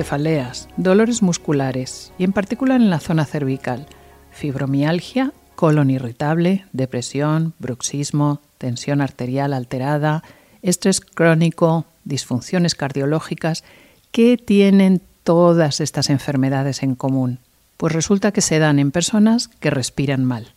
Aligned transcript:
Cefaleas, 0.00 0.66
dolores 0.78 1.20
musculares 1.20 2.10
y 2.16 2.24
en 2.24 2.32
particular 2.32 2.80
en 2.80 2.88
la 2.88 3.00
zona 3.00 3.26
cervical, 3.26 3.86
fibromialgia, 4.30 5.34
colon 5.56 5.90
irritable, 5.90 6.64
depresión, 6.72 7.52
bruxismo, 7.58 8.40
tensión 8.56 9.02
arterial 9.02 9.52
alterada, 9.52 10.22
estrés 10.62 11.02
crónico, 11.02 11.84
disfunciones 12.04 12.74
cardiológicas. 12.74 13.62
¿Qué 14.10 14.38
tienen 14.38 15.02
todas 15.22 15.82
estas 15.82 16.08
enfermedades 16.08 16.82
en 16.82 16.94
común? 16.94 17.40
Pues 17.76 17.92
resulta 17.92 18.32
que 18.32 18.40
se 18.40 18.58
dan 18.58 18.78
en 18.78 18.92
personas 18.92 19.48
que 19.48 19.68
respiran 19.68 20.24
mal. 20.24 20.54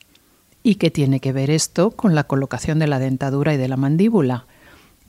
¿Y 0.64 0.76
qué 0.76 0.90
tiene 0.90 1.20
que 1.20 1.34
ver 1.34 1.50
esto 1.50 1.92
con 1.92 2.16
la 2.16 2.24
colocación 2.24 2.80
de 2.80 2.88
la 2.88 3.00
dentadura 3.00 3.54
y 3.54 3.58
de 3.58 3.68
la 3.68 3.76
mandíbula? 3.76 4.46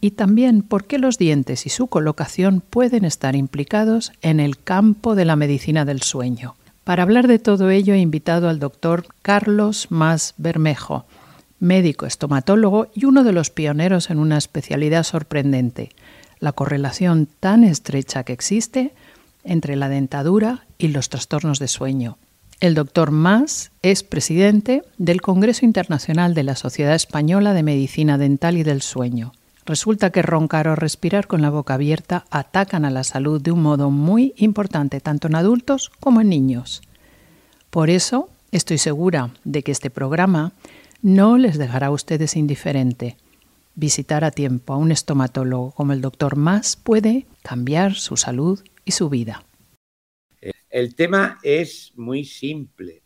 Y 0.05 0.11
también 0.11 0.61
por 0.61 0.85
qué 0.85 0.99
los 0.99 1.17
dientes 1.17 1.65
y 1.65 1.71
su 1.71 1.87
colocación 1.87 2.61
pueden 2.61 3.07
estar 3.07 3.35
implicados 3.35 4.13
en 4.21 4.39
el 4.39 4.59
campo 4.59 5.15
de 5.15 5.25
la 5.25 5.35
medicina 5.35 5.87
del 5.87 6.03
sueño. 6.03 6.57
Para 6.85 7.05
hablar 7.05 7.27
de 7.27 7.39
todo 7.39 7.71
ello 7.71 7.95
he 7.95 8.01
invitado 8.01 8.51
al 8.51 8.59
doctor 8.59 9.07
Carlos 9.23 9.87
Mas 9.89 10.35
Bermejo, 10.37 11.07
médico 11.59 12.05
estomatólogo 12.05 12.89
y 12.95 13.07
uno 13.07 13.25
de 13.25 13.33
los 13.33 13.49
pioneros 13.49 14.11
en 14.11 14.19
una 14.19 14.37
especialidad 14.37 15.05
sorprendente, 15.05 15.89
la 16.39 16.53
correlación 16.53 17.27
tan 17.41 17.65
estrecha 17.65 18.25
que 18.25 18.35
existe 18.35 18.93
entre 19.43 19.75
la 19.75 19.89
dentadura 19.89 20.67
y 20.77 20.89
los 20.89 21.09
trastornos 21.09 21.59
de 21.59 21.69
sueño. 21.69 22.19
El 22.61 22.75
doctor 22.75 23.11
Mas 23.11 23.71
es 23.81 24.03
presidente 24.03 24.83
del 24.99 25.23
Congreso 25.23 25.65
Internacional 25.65 26.35
de 26.35 26.43
la 26.43 26.57
Sociedad 26.57 26.95
Española 26.95 27.55
de 27.55 27.63
Medicina 27.63 28.19
Dental 28.19 28.59
y 28.59 28.65
del 28.65 28.83
Sueño 28.83 29.33
Resulta 29.67 30.11
que 30.11 30.21
roncar 30.21 30.69
o 30.69 30.77
respirar 30.77 31.27
con 31.27 31.41
la 31.41 31.49
boca 31.49 31.75
abierta 31.75 32.27
atacan 32.31 32.85
a 32.85 32.91
la 32.91 33.03
salud 33.03 33.41
de 33.41 33.51
un 33.51 33.63
modo 33.63 33.91
muy 33.91 34.35
importante 34.37 35.01
tanto 35.01 35.29
en 35.29 35.37
adultos 35.37 35.91
como 36.01 36.21
en 36.21 36.29
niños. 36.29 36.83
Por 37.71 37.89
eso 37.89 38.29
estoy 38.53 38.77
segura 38.77 39.31
de 39.45 39.63
que 39.63 39.73
este 39.73 39.89
programa 39.89 40.53
no 41.01 41.39
les 41.39 41.57
dejará 41.57 41.87
a 41.87 41.93
ustedes 41.93 42.37
indiferente. 42.37 43.17
Visitar 43.75 44.23
a 44.23 44.31
tiempo 44.31 44.75
a 44.75 44.77
un 44.77 44.93
estomatólogo 44.93 45.73
como 45.73 45.95
el 45.95 46.03
doctor 46.03 46.37
Más 46.37 46.77
puede 46.77 47.27
cambiar 47.43 47.95
su 47.95 48.19
salud 48.19 48.63
y 48.85 48.93
su 48.93 49.09
vida. 49.09 49.45
El 50.69 50.95
tema 50.95 51.39
es 51.43 51.93
muy 51.97 52.25
simple 52.25 53.03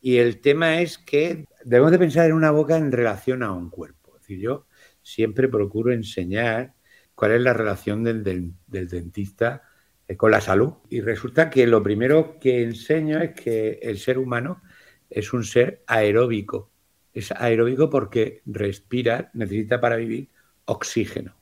y 0.00 0.16
el 0.16 0.40
tema 0.40 0.80
es 0.80 0.98
que 0.98 1.46
debemos 1.64 1.90
de 1.90 1.98
pensar 1.98 2.26
en 2.26 2.34
una 2.34 2.50
boca 2.50 2.76
en 2.76 2.92
relación 2.92 3.42
a 3.42 3.52
un 3.52 3.70
cuerpo. 3.70 4.12
Es 4.16 4.22
decir, 4.22 4.40
yo 4.40 4.66
siempre 5.04 5.48
procuro 5.48 5.92
enseñar 5.92 6.74
cuál 7.14 7.32
es 7.32 7.40
la 7.42 7.52
relación 7.52 8.02
del, 8.02 8.54
dentista 8.66 9.62
eh, 10.08 10.16
con 10.16 10.32
la 10.32 10.40
salud. 10.40 10.72
Y 10.90 11.00
resulta 11.00 11.50
que 11.50 11.66
lo 11.66 11.82
primero 11.82 12.38
que 12.40 12.62
enseño 12.64 13.20
es 13.20 13.34
que 13.34 13.78
el 13.82 13.98
ser 13.98 14.18
humano 14.18 14.62
es 15.08 15.32
un 15.32 15.44
ser 15.44 15.84
aeróbico. 15.86 16.72
Es 17.12 17.30
aeróbico 17.30 17.88
porque 17.88 18.42
respira, 18.46 19.30
necesita 19.34 19.80
para 19.80 19.96
vivir 19.96 20.30
oxígeno. 20.64 21.36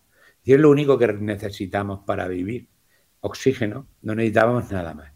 Y 0.44 0.52
es 0.52 0.60
lo 0.60 0.68
único 0.68 0.98
que 0.98 1.10
necesitamos 1.12 2.00
para 2.04 2.28
vivir. 2.28 2.68
Oxígeno, 3.20 3.88
no 4.02 4.14
necesitamos 4.14 4.70
nada 4.70 4.92
más. 4.92 5.12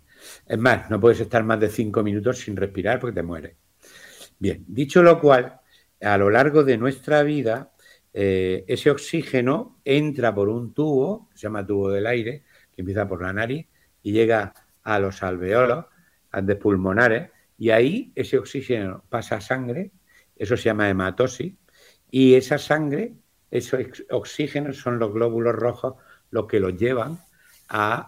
Es 0.47 0.59
más, 0.59 0.89
no 0.89 1.01
puedes 1.01 1.21
estar 1.21 1.45
más 1.45 1.61
de 1.61 1.69
cinco 1.69 2.03
minutos 2.03 2.39
sin 2.39 2.57
respirar 2.57 3.01
porque 3.01 3.17
te 3.17 3.23
mueres. 3.23 3.57
Bien, 4.39 4.65
dicho 4.69 5.03
lo 5.03 5.21
cual, 5.21 5.61
a 6.01 6.17
lo 6.17 6.31
largo 6.31 6.63
de 6.63 6.79
nuestra 6.79 7.23
vida 7.23 7.73
eh, 8.19 8.65
ese 8.67 8.91
oxígeno 8.91 9.79
entra 9.85 10.35
por 10.35 10.49
un 10.49 10.73
tubo, 10.73 11.29
se 11.35 11.43
llama 11.43 11.67
tubo 11.67 11.91
del 11.91 12.07
aire, 12.07 12.45
que 12.75 12.81
empieza 12.81 13.07
por 13.07 13.21
la 13.21 13.31
nariz 13.31 13.67
y 14.03 14.13
llega 14.13 14.55
a 14.83 14.99
los 14.99 15.23
alveolos 15.23 15.85
de 16.33 16.57
pulmonares, 16.57 17.31
y 17.59 17.69
ahí 17.69 18.13
ese 18.15 18.39
oxígeno 18.39 19.05
pasa 19.11 19.37
a 19.37 19.41
sangre, 19.43 19.91
eso 20.35 20.57
se 20.57 20.65
llama 20.65 20.89
hematosis, 20.89 21.53
y 22.11 22.37
esa 22.37 22.57
sangre, 22.57 23.13
esos 23.51 23.81
oxígenos 24.11 24.79
son 24.79 24.99
los 24.99 25.13
glóbulos 25.13 25.55
rojos 25.55 25.97
los 26.31 26.47
que 26.47 26.59
los 26.59 26.75
llevan 26.75 27.19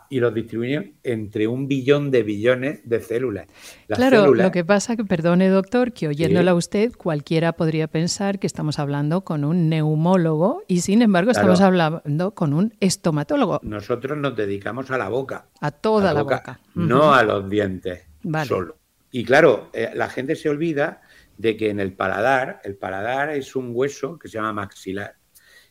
y 0.09 0.21
los 0.21 0.33
distribuyen 0.35 0.95
entre 1.03 1.49
un 1.49 1.67
billón 1.67 2.11
de 2.11 2.23
billones 2.23 2.81
de 2.85 3.01
células. 3.01 3.47
claro, 3.89 4.35
lo 4.35 4.53
que 4.53 4.65
pasa 4.65 4.97
que, 4.97 5.05
perdone 5.05 5.49
doctor, 5.49 5.93
que 5.93 6.09
oyéndola 6.09 6.53
a 6.53 6.55
usted, 6.55 6.93
cualquiera 6.93 7.53
podría 7.53 7.89
pensar 7.89 8.39
que 8.39 8.47
estamos 8.47 8.79
hablando 8.79 9.23
con 9.23 9.45
un 9.45 9.69
neumólogo 9.69 10.63
y 10.69 10.83
sin 10.83 11.03
embargo 11.03 11.31
estamos 11.31 11.61
hablando 11.61 12.35
con 12.35 12.53
un 12.55 12.75
estomatólogo. 12.81 13.61
Nosotros 13.63 14.17
nos 14.17 14.37
dedicamos 14.37 14.91
a 14.91 14.99
la 14.99 15.09
boca. 15.09 15.47
A 15.61 15.71
toda 15.71 16.13
la, 16.13 16.23
boca. 16.23 16.61
No 16.75 17.13
a 17.13 17.23
los 17.25 17.49
dientes 17.49 18.07
solo. 18.47 18.77
Y 19.11 19.25
claro, 19.25 19.71
eh, 19.73 19.91
la 19.95 20.09
gente 20.09 20.37
se 20.37 20.49
olvida 20.49 21.01
de 21.37 21.57
que 21.57 21.71
en 21.71 21.81
el 21.81 21.95
paladar, 21.95 22.61
el 22.65 22.77
paladar 22.77 23.31
es 23.31 23.57
un 23.57 23.71
hueso 23.73 24.19
que 24.19 24.29
se 24.29 24.35
llama 24.35 24.53
maxilar. 24.53 25.17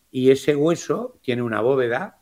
Y 0.09 0.31
ese 0.31 0.55
hueso 0.55 1.19
tiene 1.21 1.41
una 1.41 1.61
bóveda 1.61 2.16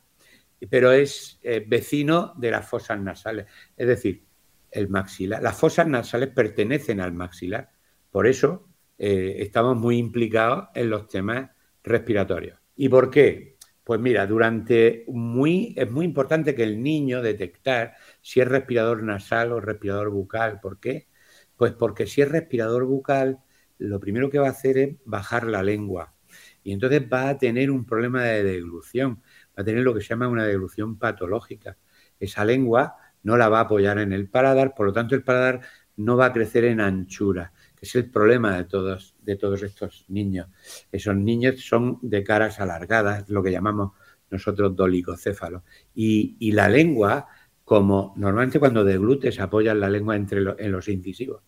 pero 0.70 0.92
es 0.92 1.40
eh, 1.44 1.64
vecino 1.66 2.34
de 2.38 2.52
las 2.52 2.68
fosas 2.68 3.00
nasales. 3.00 3.46
Es 3.76 3.88
decir, 3.88 4.24
el 4.72 4.90
maxilar. 4.90 5.42
Las 5.42 5.58
fosas 5.58 5.88
nasales 5.88 6.30
pertenecen 6.30 7.00
al 7.00 7.14
maxilar. 7.14 7.72
Por 8.12 8.28
eso 8.28 8.68
eh, 8.98 9.38
estamos 9.40 9.78
muy 9.78 9.98
implicados 9.98 10.70
en 10.76 10.90
los 10.90 11.08
temas 11.08 11.50
respiratorios. 11.84 12.60
¿Y 12.76 12.90
por 12.90 13.10
qué? 13.10 13.56
Pues 13.84 14.00
mira, 14.00 14.26
durante 14.26 15.06
muy, 15.08 15.74
es 15.78 15.90
muy 15.90 16.06
importante 16.06 16.56
que 16.56 16.64
el 16.64 16.82
niño 16.82 17.22
detectar 17.22 17.96
si 18.22 18.42
es 18.42 18.48
respirador 18.48 19.04
nasal 19.04 19.52
o 19.52 19.62
respirador 19.62 20.10
bucal. 20.10 20.60
¿Por 20.60 20.80
qué? 20.80 21.08
Pues 21.56 21.74
porque 21.74 22.08
si 22.08 22.22
es 22.22 22.30
respirador 22.30 22.86
bucal, 22.86 23.40
lo 23.78 24.00
primero 24.00 24.30
que 24.30 24.40
va 24.40 24.48
a 24.48 24.52
hacer 24.52 24.78
es 24.78 24.96
bajar 25.06 25.46
la 25.46 25.64
lengua. 25.64 26.16
Y 26.64 26.74
entonces 26.74 27.04
va 27.12 27.30
a 27.30 27.38
tener 27.38 27.70
un 27.72 27.86
problema 27.86 28.24
de 28.24 28.44
deglución 28.44 29.22
va 29.58 29.62
a 29.62 29.64
tener 29.64 29.84
lo 29.84 29.94
que 29.94 30.02
se 30.02 30.10
llama 30.10 30.28
una 30.28 30.46
deglución 30.46 30.98
patológica. 30.98 31.78
Esa 32.20 32.46
lengua 32.46 32.96
no 33.24 33.38
la 33.38 33.50
va 33.50 33.60
a 33.60 33.62
apoyar 33.64 34.00
en 34.00 34.14
el 34.14 34.30
paladar, 34.30 34.74
por 34.76 34.88
lo 34.88 34.94
tanto 34.94 35.16
el 35.16 35.24
paladar 35.24 35.62
no 35.98 36.18
va 36.18 36.28
a 36.28 36.34
crecer 36.34 36.66
en 36.66 36.82
anchura, 36.82 37.54
que 37.76 37.86
es 37.86 37.96
el 37.96 38.10
problema 38.10 38.56
de 38.58 38.66
todos, 38.66 39.16
de 39.22 39.36
todos 39.36 39.64
estos 39.64 40.06
niños. 40.10 40.48
Esos 40.92 41.16
niños 41.16 41.62
son 41.66 42.00
de 42.02 42.24
caras 42.24 42.60
alargadas, 42.60 43.30
lo 43.30 43.42
que 43.42 43.52
llamamos 43.52 43.94
nosotros 44.30 44.76
dolicocéfalos. 44.76 45.64
Y, 45.94 46.52
la 46.52 46.70
lengua, 46.70 47.28
como 47.64 48.14
normalmente 48.18 48.60
cuando 48.60 48.84
deglutes 48.84 49.40
apoyas 49.40 49.76
la 49.76 49.90
lengua 49.90 50.16
entre 50.16 50.40
en 50.58 50.72
los 50.72 50.88
incisivos. 50.88 51.44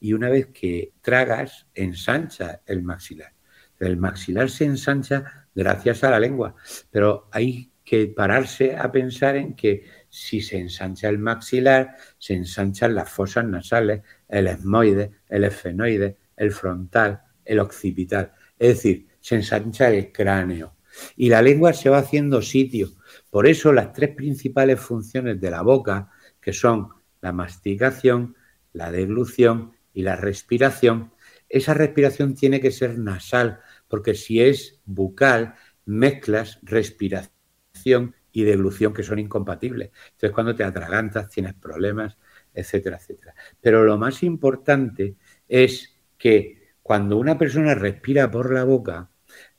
Y 0.00 0.12
una 0.12 0.28
vez 0.28 0.48
que 0.48 0.92
tragas, 1.00 1.66
ensancha 1.74 2.62
el 2.66 2.82
maxilar. 2.82 3.32
El 3.78 3.96
maxilar 3.96 4.50
se 4.50 4.64
ensancha 4.64 5.41
gracias 5.54 6.04
a 6.04 6.10
la 6.10 6.20
lengua. 6.20 6.54
Pero 6.90 7.28
hay 7.32 7.70
que 7.84 8.06
pararse 8.06 8.76
a 8.76 8.90
pensar 8.90 9.36
en 9.36 9.54
que 9.54 9.84
si 10.08 10.40
se 10.40 10.58
ensancha 10.58 11.08
el 11.08 11.18
maxilar, 11.18 11.96
se 12.18 12.34
ensanchan 12.34 12.94
las 12.94 13.10
fosas 13.10 13.44
nasales, 13.44 14.02
el 14.28 14.46
esmoide, 14.46 15.12
el 15.28 15.44
esfenoide, 15.44 16.16
el 16.36 16.52
frontal, 16.52 17.22
el 17.44 17.60
occipital. 17.60 18.32
Es 18.58 18.76
decir, 18.76 19.08
se 19.20 19.36
ensancha 19.36 19.90
el 19.90 20.12
cráneo. 20.12 20.76
Y 21.16 21.28
la 21.28 21.42
lengua 21.42 21.72
se 21.72 21.88
va 21.88 21.98
haciendo 21.98 22.42
sitio. 22.42 22.88
Por 23.30 23.46
eso 23.46 23.72
las 23.72 23.92
tres 23.92 24.14
principales 24.14 24.78
funciones 24.80 25.40
de 25.40 25.50
la 25.50 25.62
boca, 25.62 26.10
que 26.40 26.52
son 26.52 26.88
la 27.20 27.32
masticación, 27.32 28.36
la 28.72 28.90
deglución 28.90 29.72
y 29.94 30.02
la 30.02 30.16
respiración, 30.16 31.12
esa 31.48 31.74
respiración 31.74 32.34
tiene 32.34 32.60
que 32.60 32.70
ser 32.70 32.98
nasal, 32.98 33.60
porque 33.92 34.14
si 34.14 34.40
es 34.40 34.80
bucal, 34.86 35.54
mezclas 35.84 36.58
respiración 36.62 38.14
y 38.32 38.42
deglución 38.42 38.94
que 38.94 39.02
son 39.02 39.18
incompatibles. 39.18 39.90
Entonces, 40.12 40.30
cuando 40.30 40.54
te 40.54 40.64
atragantas, 40.64 41.28
tienes 41.28 41.52
problemas, 41.52 42.16
etcétera, 42.54 42.96
etcétera. 42.96 43.34
Pero 43.60 43.84
lo 43.84 43.98
más 43.98 44.22
importante 44.22 45.16
es 45.46 46.00
que 46.16 46.70
cuando 46.82 47.18
una 47.18 47.36
persona 47.36 47.74
respira 47.74 48.30
por 48.30 48.50
la 48.50 48.64
boca, 48.64 49.10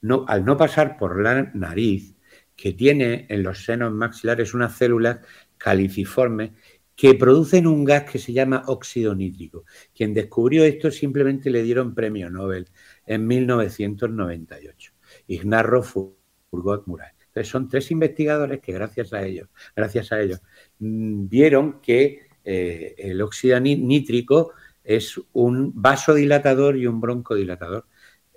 no, 0.01 0.25
al 0.27 0.43
no 0.43 0.57
pasar 0.57 0.97
por 0.97 1.21
la 1.21 1.51
nariz, 1.53 2.15
que 2.55 2.73
tiene 2.73 3.27
en 3.29 3.43
los 3.43 3.63
senos 3.63 3.93
maxilares 3.93 4.55
unas 4.55 4.75
células 4.75 5.19
caliciformes 5.59 6.53
que 6.95 7.13
producen 7.13 7.67
un 7.67 7.83
gas 7.83 8.03
que 8.03 8.17
se 8.17 8.33
llama 8.33 8.63
óxido 8.65 9.13
nítrico. 9.13 9.65
Quien 9.95 10.13
descubrió 10.13 10.63
esto 10.63 10.89
simplemente 10.89 11.51
le 11.51 11.61
dieron 11.61 11.93
premio 11.93 12.31
Nobel 12.31 12.67
en 13.05 13.27
1998. 13.27 14.93
Ignarro 15.27 15.83
Furgot 15.83 16.87
Murat. 16.87 17.13
Entonces 17.33 17.51
son 17.51 17.67
tres 17.67 17.89
investigadores 17.89 18.61
que 18.61 18.73
gracias 18.73 19.11
a 19.13 19.23
ellos, 19.23 19.49
gracias 19.75 20.11
a 20.11 20.21
ellos, 20.21 20.39
mm, 20.79 21.27
vieron 21.27 21.81
que 21.81 22.27
eh, 22.45 22.93
el 22.97 23.21
óxido 23.21 23.59
nítrico 23.59 24.51
es 24.83 25.19
un 25.31 25.71
vasodilatador 25.73 26.77
y 26.77 26.85
un 26.85 27.01
broncodilatador. 27.01 27.87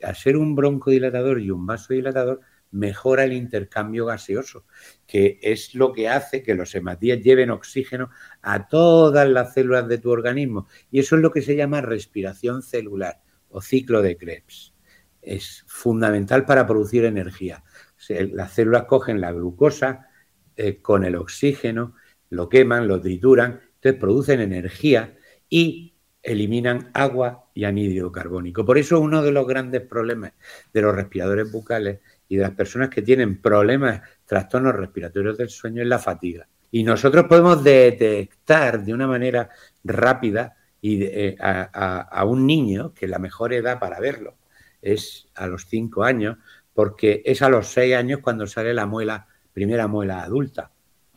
Al 0.03 0.15
ser 0.15 0.37
un 0.37 0.55
broncodilatador 0.55 1.41
y 1.41 1.51
un 1.51 1.67
vasodilatador, 1.67 2.41
mejora 2.71 3.25
el 3.25 3.33
intercambio 3.33 4.07
gaseoso, 4.07 4.65
que 5.07 5.39
es 5.43 5.75
lo 5.75 5.93
que 5.93 6.09
hace 6.09 6.43
que 6.43 6.55
los 6.55 6.75
hematíes 6.75 7.23
lleven 7.23 7.51
oxígeno 7.51 8.11
a 8.43 8.67
todas 8.67 9.29
las 9.29 9.55
células 9.55 9.89
de 9.89 9.99
tu 9.99 10.11
organismo. 10.11 10.69
Y 10.91 11.01
eso 11.01 11.17
es 11.17 11.23
lo 11.23 11.31
que 11.31 11.43
se 11.43 11.57
llama 11.57 11.81
respiración 11.81 12.63
celular 12.63 13.21
o 13.57 13.63
ciclo 13.63 14.03
de 14.03 14.19
Krebs. 14.19 14.75
Es 15.23 15.65
fundamental 15.67 16.45
para 16.45 16.67
producir 16.67 17.07
energía. 17.07 17.65
Las 18.09 18.53
células 18.53 18.85
cogen 18.85 19.19
la 19.19 19.33
glucosa 19.33 20.09
eh, 20.57 20.83
con 20.83 21.05
el 21.05 21.17
oxígeno, 21.17 21.95
lo 22.29 22.51
queman, 22.51 22.87
lo 22.87 23.01
trituran, 23.01 23.61
entonces 23.77 23.99
producen 23.99 24.41
energía 24.41 25.17
y 25.49 25.95
eliminan 26.23 26.91
agua 26.93 27.49
y 27.55 27.65
anhídrido 27.65 28.13
carbónico. 28.13 28.67
Por 28.67 28.77
eso 28.77 29.01
uno 29.01 29.23
de 29.23 29.33
los 29.33 29.47
grandes 29.47 29.81
problemas 29.81 30.33
de 30.75 30.83
los 30.83 30.95
respiradores 30.95 31.51
bucales 31.51 32.01
y 32.29 32.37
de 32.37 32.43
las 32.43 32.53
personas 32.53 32.91
que 32.91 33.01
tienen 33.01 33.41
problemas, 33.41 34.03
trastornos 34.27 34.75
respiratorios 34.75 35.39
del 35.39 35.49
sueño 35.49 35.81
es 35.81 35.89
la 35.89 35.99
fatiga. 35.99 36.47
Y 36.71 36.83
nosotros 36.83 37.25
podemos 37.27 37.65
detectar 37.65 38.85
de 38.85 38.93
una 38.93 39.07
manera 39.07 39.49
rápida 39.83 40.57
y, 40.87 41.03
eh, 41.03 41.37
a, 41.41 42.25
un 42.25 42.47
niño, 42.47 42.95
que 42.95 43.09
la 43.09 43.19
mejor 43.19 43.53
edad 43.53 43.81
para 43.81 43.99
verlo 43.99 44.37
es 44.81 45.27
a 45.35 45.49
los 45.49 45.67
cinco 45.67 46.05
años, 46.05 46.37
porque 46.75 47.23
es 47.25 47.43
a 47.43 47.49
los 47.49 47.67
seis 47.67 47.97
años 47.97 48.21
cuando 48.23 48.47
sale 48.47 48.73
la 48.73 48.87
muela, 48.87 49.27
primera 49.53 49.89
muela 49.89 50.23
adulta. 50.23 50.71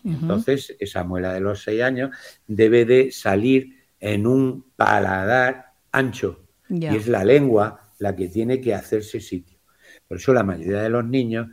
Entonces, 0.03 0.75
esa 0.79 1.03
muela 1.03 1.33
de 1.33 1.41
los 1.41 1.61
seis 1.61 1.83
años 1.83 2.09
debe 2.47 2.85
de 2.85 3.11
salir 3.11 3.75
en 3.99 4.25
un 4.25 4.65
paladar 4.75 5.73
ancho. 5.91 6.39
Y 6.67 6.85
es 6.87 7.07
la 7.07 7.23
lengua 7.23 7.91
la 7.99 8.15
que 8.15 8.27
tiene 8.27 8.59
que 8.61 8.73
hacerse 8.73 9.19
sitio. 9.19 9.59
Por 10.07 10.17
eso 10.17 10.33
la 10.33 10.43
mayoría 10.43 10.81
de 10.81 10.89
los 10.89 11.05
niños 11.05 11.47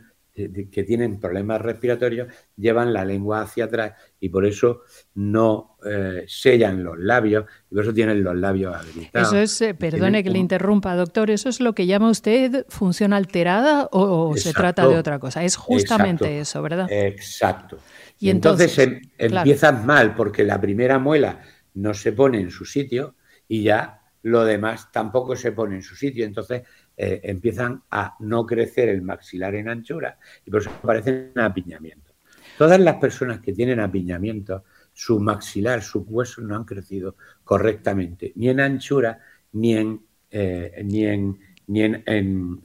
que 0.71 0.83
tienen 0.83 1.19
problemas 1.19 1.61
respiratorios 1.61 2.27
llevan 2.55 2.93
la 2.93 3.03
lengua 3.03 3.41
hacia 3.41 3.65
atrás 3.65 3.93
y 4.19 4.29
por 4.29 4.45
eso 4.45 4.81
no 5.15 5.77
eh, 5.83 6.25
sellan 6.27 6.83
los 6.83 6.97
labios 6.99 7.45
y 7.71 7.73
por 7.73 7.83
eso 7.83 7.93
tienen 7.93 8.23
los 8.23 8.35
labios 8.35 8.75
habilitados. 8.75 9.29
Eso 9.29 9.37
es, 9.37 9.61
eh, 9.61 9.73
perdone 9.73 10.23
que 10.23 10.29
le 10.29 10.37
interrumpa, 10.37 10.95
doctor, 10.95 11.31
¿eso 11.31 11.49
es 11.49 11.59
lo 11.59 11.73
que 11.73 11.87
llama 11.87 12.09
usted 12.09 12.65
función 12.69 13.13
alterada 13.13 13.89
o, 13.91 14.35
se 14.37 14.53
trata 14.53 14.87
de 14.87 14.97
otra 14.97 15.17
cosa? 15.17 15.43
Es 15.43 15.55
justamente 15.55 16.39
eso, 16.39 16.61
¿verdad? 16.61 16.87
Exacto. 16.91 17.79
Y 18.19 18.29
entonces, 18.29 18.77
em, 18.77 19.01
empiezan 19.17 19.85
mal 19.85 20.15
porque 20.15 20.43
la 20.43 20.61
primera 20.61 20.99
muela 20.99 21.41
no 21.73 21.93
se 21.93 22.11
pone 22.11 22.39
en 22.39 22.51
su 22.51 22.65
sitio 22.65 23.15
y 23.47 23.63
ya 23.63 24.01
lo 24.23 24.43
demás 24.43 24.91
tampoco 24.91 25.35
se 25.35 25.51
pone 25.51 25.75
en 25.75 25.81
su 25.81 25.95
sitio. 25.95 26.25
Entonces 26.25 26.63
eh, 26.99 27.21
empiezan 27.23 27.83
a 27.91 28.15
no 28.21 28.43
crecer 28.43 28.89
el 28.89 29.03
maxilar 29.03 29.53
en 29.53 29.69
anchura 29.69 30.17
y 30.43 30.49
por 30.49 30.61
eso 30.61 30.71
aparecen 30.71 31.31
apiñamientos. 31.35 32.15
Todas 32.57 32.79
las 32.79 32.95
personas 32.95 33.39
que 33.39 33.53
tienen 33.53 33.79
apiñamiento, 33.79 34.63
su 34.91 35.19
maxilar, 35.19 35.83
sus 35.83 36.03
huesos 36.07 36.43
no 36.43 36.55
han 36.55 36.63
crecido 36.63 37.15
correctamente, 37.43 38.33
ni 38.35 38.49
en 38.49 38.59
anchura 38.59 39.19
ni 39.51 39.77
en, 39.77 40.01
eh, 40.31 40.81
ni 40.83 41.05
en, 41.05 41.39
ni 41.67 41.83
en, 41.83 42.03
en. 42.07 42.61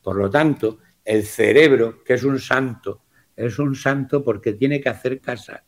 Por 0.00 0.16
lo 0.16 0.30
tanto, 0.30 0.78
el 1.04 1.24
cerebro, 1.24 2.04
que 2.04 2.14
es 2.14 2.22
un 2.22 2.38
santo, 2.38 3.02
es 3.34 3.58
un 3.58 3.74
santo 3.74 4.22
porque 4.22 4.52
tiene 4.52 4.80
que 4.80 4.88
hacer 4.88 5.20
casa 5.20 5.64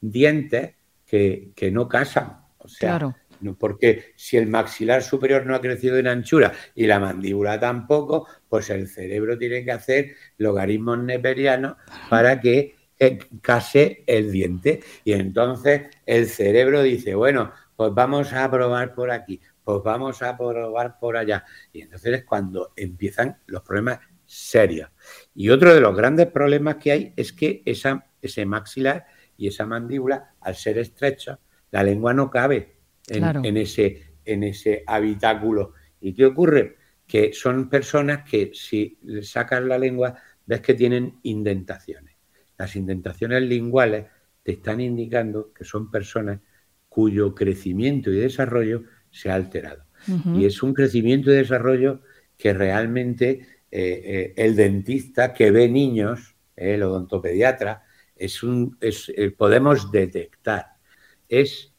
dientes 0.00 0.76
que, 1.04 1.50
que 1.56 1.72
no 1.72 1.88
casan. 1.88 2.36
O 2.58 2.68
sea, 2.68 2.90
claro. 2.90 3.16
Porque 3.58 4.12
si 4.16 4.36
el 4.36 4.46
maxilar 4.46 5.02
superior 5.02 5.46
no 5.46 5.54
ha 5.54 5.60
crecido 5.60 5.96
en 5.98 6.06
anchura 6.06 6.52
y 6.74 6.86
la 6.86 7.00
mandíbula 7.00 7.58
tampoco, 7.58 8.26
pues 8.48 8.70
el 8.70 8.88
cerebro 8.88 9.38
tiene 9.38 9.64
que 9.64 9.72
hacer 9.72 10.14
logaritmos 10.38 10.98
neperianos 10.98 11.76
para 12.08 12.40
que 12.40 12.74
eh, 12.98 13.18
case 13.42 14.04
el 14.06 14.32
diente. 14.32 14.80
Y 15.04 15.12
entonces 15.12 15.82
el 16.06 16.26
cerebro 16.26 16.82
dice, 16.82 17.14
bueno, 17.14 17.52
pues 17.76 17.92
vamos 17.92 18.32
a 18.32 18.50
probar 18.50 18.94
por 18.94 19.10
aquí, 19.10 19.40
pues 19.62 19.82
vamos 19.84 20.22
a 20.22 20.36
probar 20.36 20.98
por 20.98 21.16
allá. 21.16 21.44
Y 21.72 21.82
entonces 21.82 22.14
es 22.14 22.24
cuando 22.24 22.72
empiezan 22.76 23.38
los 23.46 23.62
problemas 23.62 24.00
serios. 24.24 24.90
Y 25.34 25.50
otro 25.50 25.74
de 25.74 25.80
los 25.80 25.94
grandes 25.96 26.26
problemas 26.28 26.76
que 26.76 26.92
hay 26.92 27.12
es 27.16 27.32
que 27.32 27.62
esa, 27.64 28.06
ese 28.20 28.46
maxilar 28.46 29.06
y 29.36 29.48
esa 29.48 29.66
mandíbula, 29.66 30.34
al 30.40 30.56
ser 30.56 30.78
estrecha, 30.78 31.38
la 31.70 31.82
lengua 31.82 32.14
no 32.14 32.30
cabe 32.30 32.75
en, 33.08 33.56
ese, 33.56 34.02
en 34.24 34.42
ese 34.42 34.82
habitáculo. 34.86 35.74
¿Y 36.00 36.14
qué 36.14 36.26
ocurre? 36.26 36.76
Que 37.06 37.32
son 37.32 37.68
personas 37.68 38.28
que 38.28 38.50
si 38.54 38.98
sacas 39.22 39.62
la 39.62 39.78
lengua 39.78 40.16
ves 40.44 40.60
que 40.60 40.74
tienen 40.74 41.18
indentaciones. 41.22 42.16
Las 42.58 42.76
indentaciones 42.76 43.42
linguales 43.42 44.06
te 44.42 44.52
están 44.52 44.80
indicando 44.80 45.52
que 45.52 45.64
son 45.64 45.90
personas 45.90 46.40
cuyo 46.88 47.34
crecimiento 47.34 48.10
y 48.10 48.16
desarrollo 48.16 48.84
se 49.10 49.30
ha 49.30 49.34
alterado. 49.34 49.84
Y 50.34 50.44
es 50.44 50.62
un 50.62 50.72
crecimiento 50.72 51.30
y 51.30 51.36
desarrollo 51.36 52.02
que 52.36 52.52
realmente 52.52 53.28
eh, 53.70 54.02
eh, 54.04 54.34
el 54.36 54.54
dentista 54.54 55.32
que 55.32 55.50
ve 55.50 55.68
niños, 55.68 56.36
el 56.54 56.82
odontopediatra, 56.82 57.82
es 58.14 58.42
un, 58.42 58.76
es, 58.80 59.12
eh, 59.16 59.30
podemos 59.30 59.90
detectar. 59.90 60.76
Es 61.28 61.74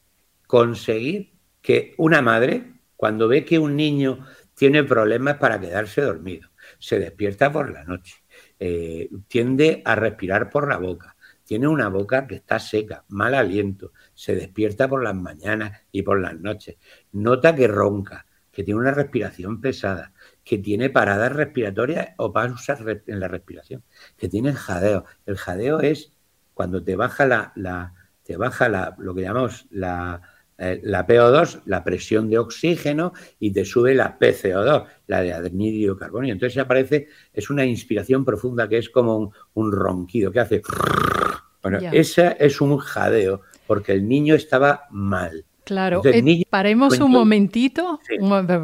conseguir 0.48 1.34
que 1.60 1.94
una 1.98 2.22
madre, 2.22 2.72
cuando 2.96 3.28
ve 3.28 3.44
que 3.44 3.60
un 3.60 3.76
niño 3.76 4.26
tiene 4.54 4.82
problemas 4.82 5.36
para 5.36 5.60
quedarse 5.60 6.00
dormido, 6.00 6.48
se 6.78 6.98
despierta 6.98 7.52
por 7.52 7.70
la 7.70 7.84
noche, 7.84 8.16
eh, 8.58 9.10
tiende 9.28 9.82
a 9.84 9.94
respirar 9.94 10.48
por 10.48 10.66
la 10.66 10.78
boca, 10.78 11.16
tiene 11.44 11.68
una 11.68 11.88
boca 11.88 12.26
que 12.26 12.36
está 12.36 12.58
seca, 12.58 13.04
mal 13.08 13.34
aliento, 13.34 13.92
se 14.14 14.34
despierta 14.34 14.88
por 14.88 15.04
las 15.04 15.14
mañanas 15.14 15.82
y 15.92 16.02
por 16.02 16.18
las 16.18 16.34
noches, 16.40 16.78
nota 17.12 17.54
que 17.54 17.68
ronca, 17.68 18.26
que 18.50 18.64
tiene 18.64 18.80
una 18.80 18.92
respiración 18.92 19.60
pesada, 19.60 20.14
que 20.42 20.56
tiene 20.56 20.88
paradas 20.88 21.30
respiratorias 21.30 22.14
o 22.16 22.32
pausas 22.32 22.80
en 23.06 23.20
la 23.20 23.28
respiración, 23.28 23.84
que 24.16 24.30
tiene 24.30 24.54
jadeo. 24.54 25.04
El 25.26 25.36
jadeo 25.36 25.80
es 25.80 26.12
cuando 26.54 26.82
te 26.82 26.96
baja 26.96 27.26
la, 27.26 27.52
la 27.54 27.92
te 28.22 28.36
baja 28.36 28.68
la, 28.68 28.94
lo 28.98 29.14
que 29.14 29.22
llamamos 29.22 29.66
la, 29.70 30.20
eh, 30.58 30.80
la 30.82 31.06
PO2, 31.06 31.62
la 31.66 31.84
presión 31.84 32.28
de 32.28 32.38
oxígeno, 32.38 33.12
y 33.38 33.52
te 33.52 33.64
sube 33.64 33.94
la 33.94 34.18
PCO2, 34.18 34.86
la 35.06 35.22
de 35.22 35.32
anhídrido 35.32 35.96
carbonio. 35.96 36.32
Entonces 36.32 36.58
aparece, 36.58 37.08
es 37.32 37.48
una 37.48 37.64
inspiración 37.64 38.24
profunda 38.24 38.68
que 38.68 38.78
es 38.78 38.90
como 38.90 39.32
un, 39.54 39.72
ronquido 39.72 40.32
que 40.32 40.40
hace. 40.40 40.62
Bueno, 41.62 41.78
ese 41.92 42.36
es 42.40 42.60
un 42.60 42.76
jadeo, 42.78 43.42
porque 43.66 43.92
el 43.92 44.08
niño 44.08 44.34
estaba 44.34 44.86
mal. 44.90 45.44
Claro, 45.68 46.00
eh, 46.02 46.44
paremos 46.48 46.98
un 46.98 47.10
momentito, 47.10 48.00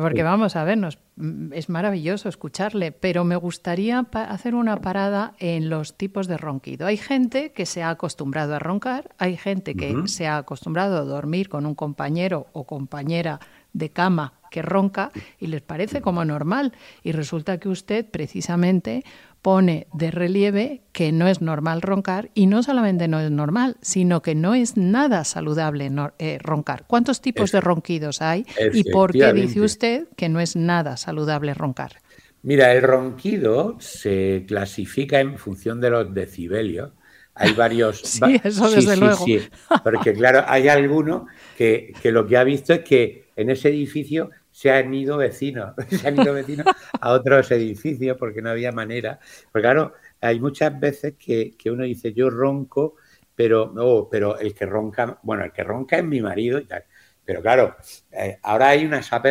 porque 0.00 0.22
vamos 0.22 0.56
a 0.56 0.64
vernos, 0.64 0.98
mm, 1.16 1.52
es 1.52 1.68
maravilloso 1.68 2.30
escucharle, 2.30 2.92
pero 2.92 3.24
me 3.24 3.36
gustaría 3.36 4.06
hacer 4.10 4.54
una 4.54 4.80
parada 4.80 5.34
en 5.38 5.68
los 5.68 5.98
tipos 5.98 6.28
de 6.28 6.38
ronquido. 6.38 6.86
Hay 6.86 6.96
gente 6.96 7.52
que 7.52 7.66
se 7.66 7.82
ha 7.82 7.90
acostumbrado 7.90 8.54
a 8.54 8.58
roncar, 8.58 9.10
hay 9.18 9.36
gente 9.36 9.74
que 9.74 9.94
se 10.06 10.26
ha 10.26 10.38
acostumbrado 10.38 10.96
a 10.96 11.02
dormir 11.02 11.50
con 11.50 11.66
un 11.66 11.74
compañero 11.74 12.46
o 12.54 12.64
compañera 12.64 13.38
de 13.74 13.90
cama 13.90 14.32
que 14.50 14.62
ronca 14.62 15.10
y 15.38 15.48
les 15.48 15.60
parece 15.60 16.00
como 16.00 16.24
normal. 16.24 16.72
Y 17.02 17.12
resulta 17.12 17.58
que 17.58 17.68
usted 17.68 18.06
precisamente 18.10 19.04
pone 19.44 19.88
de 19.92 20.10
relieve 20.10 20.80
que 20.92 21.12
no 21.12 21.28
es 21.28 21.42
normal 21.42 21.82
roncar 21.82 22.30
y 22.32 22.46
no 22.46 22.62
solamente 22.62 23.08
no 23.08 23.20
es 23.20 23.30
normal, 23.30 23.76
sino 23.82 24.22
que 24.22 24.34
no 24.34 24.54
es 24.54 24.78
nada 24.78 25.22
saludable 25.24 25.92
eh, 26.18 26.38
roncar. 26.40 26.86
¿Cuántos 26.86 27.20
tipos 27.20 27.52
de 27.52 27.60
ronquidos 27.60 28.22
hay 28.22 28.46
y 28.72 28.90
por 28.90 29.12
qué 29.12 29.34
dice 29.34 29.60
usted 29.60 30.06
que 30.16 30.30
no 30.30 30.40
es 30.40 30.56
nada 30.56 30.96
saludable 30.96 31.52
roncar? 31.52 32.00
Mira, 32.40 32.72
el 32.72 32.80
ronquido 32.80 33.76
se 33.80 34.46
clasifica 34.48 35.20
en 35.20 35.36
función 35.36 35.78
de 35.78 35.90
los 35.90 36.14
decibelios. 36.14 36.92
Hay 37.34 37.52
varios. 37.52 38.00
sí, 38.04 38.40
eso 38.42 38.70
desde 38.70 38.96
luego. 38.96 39.26
Sí, 39.26 39.40
porque 39.82 40.14
claro, 40.14 40.42
hay 40.46 40.68
alguno 40.68 41.26
que, 41.58 41.92
que 42.00 42.12
lo 42.12 42.26
que 42.26 42.38
ha 42.38 42.44
visto 42.44 42.72
es 42.72 42.80
que 42.80 43.26
en 43.36 43.50
ese 43.50 43.68
edificio 43.68 44.30
se 44.54 44.70
han 44.70 44.94
ido 44.94 45.16
vecinos, 45.16 45.74
se 45.90 46.06
han 46.06 46.14
ido 46.14 46.32
vecinos 46.32 46.64
a 47.00 47.10
otros 47.10 47.50
edificios 47.50 48.16
porque 48.16 48.40
no 48.40 48.50
había 48.50 48.70
manera. 48.70 49.18
Porque 49.50 49.64
claro, 49.64 49.94
hay 50.20 50.38
muchas 50.38 50.78
veces 50.78 51.14
que, 51.18 51.56
uno 51.66 51.82
dice, 51.82 52.12
yo 52.12 52.30
ronco, 52.30 52.94
pero, 53.34 53.72
no, 53.74 54.06
pero 54.08 54.38
el 54.38 54.54
que 54.54 54.64
ronca, 54.64 55.18
bueno, 55.24 55.42
el 55.42 55.50
que 55.50 55.64
ronca 55.64 55.98
es 55.98 56.04
mi 56.04 56.20
marido 56.20 56.60
y 56.60 56.66
tal. 56.66 56.84
Pero 57.24 57.42
claro, 57.42 57.74
eh, 58.12 58.38
ahora 58.44 58.68
hay 58.68 58.86
unas 58.86 59.12
app 59.12 59.26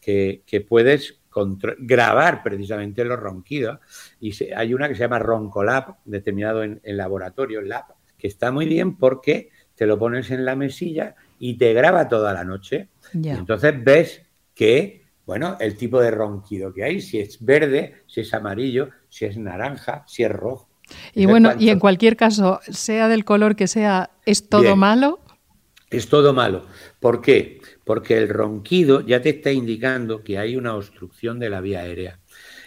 que, 0.00 0.42
que 0.44 0.60
puedes 0.62 1.20
grabar 1.78 2.42
precisamente 2.42 3.04
los 3.04 3.20
ronquidos 3.20 3.78
y 4.18 4.32
hay 4.52 4.74
una 4.74 4.88
que 4.88 4.96
se 4.96 5.02
llama 5.02 5.20
Roncolab, 5.20 5.98
determinado 6.04 6.64
en, 6.64 6.80
en 6.82 6.96
laboratorio, 6.96 7.62
lab, 7.62 7.84
que 8.18 8.26
está 8.26 8.50
muy 8.50 8.66
bien 8.66 8.96
porque 8.96 9.50
te 9.76 9.86
lo 9.86 9.96
pones 9.96 10.32
en 10.32 10.44
la 10.44 10.56
mesilla 10.56 11.14
y 11.38 11.56
te 11.56 11.72
graba 11.72 12.08
toda 12.08 12.34
la 12.34 12.42
noche. 12.42 12.88
entonces 13.14 13.74
ves 13.84 14.22
que, 14.60 15.06
bueno, 15.24 15.56
el 15.58 15.74
tipo 15.74 16.02
de 16.02 16.10
ronquido 16.10 16.74
que 16.74 16.84
hay, 16.84 17.00
si 17.00 17.18
es 17.18 17.42
verde, 17.42 18.02
si 18.06 18.20
es 18.20 18.34
amarillo, 18.34 18.90
si 19.08 19.24
es 19.24 19.38
naranja, 19.38 20.04
si 20.06 20.22
es 20.22 20.30
rojo. 20.30 20.68
Y 21.14 21.24
bueno, 21.24 21.54
y 21.58 21.70
en 21.70 21.78
cualquier 21.78 22.14
caso, 22.14 22.60
sea 22.68 23.08
del 23.08 23.24
color 23.24 23.56
que 23.56 23.66
sea, 23.66 24.10
¿es 24.26 24.50
todo 24.50 24.76
malo? 24.76 25.18
Es 25.88 26.10
todo 26.10 26.34
malo. 26.34 26.66
¿Por 27.00 27.22
qué? 27.22 27.62
Porque 27.84 28.18
el 28.18 28.28
ronquido 28.28 29.00
ya 29.00 29.22
te 29.22 29.30
está 29.30 29.50
indicando 29.50 30.22
que 30.22 30.36
hay 30.36 30.56
una 30.56 30.76
obstrucción 30.76 31.38
de 31.38 31.48
la 31.48 31.62
vía 31.62 31.80
aérea. 31.80 32.20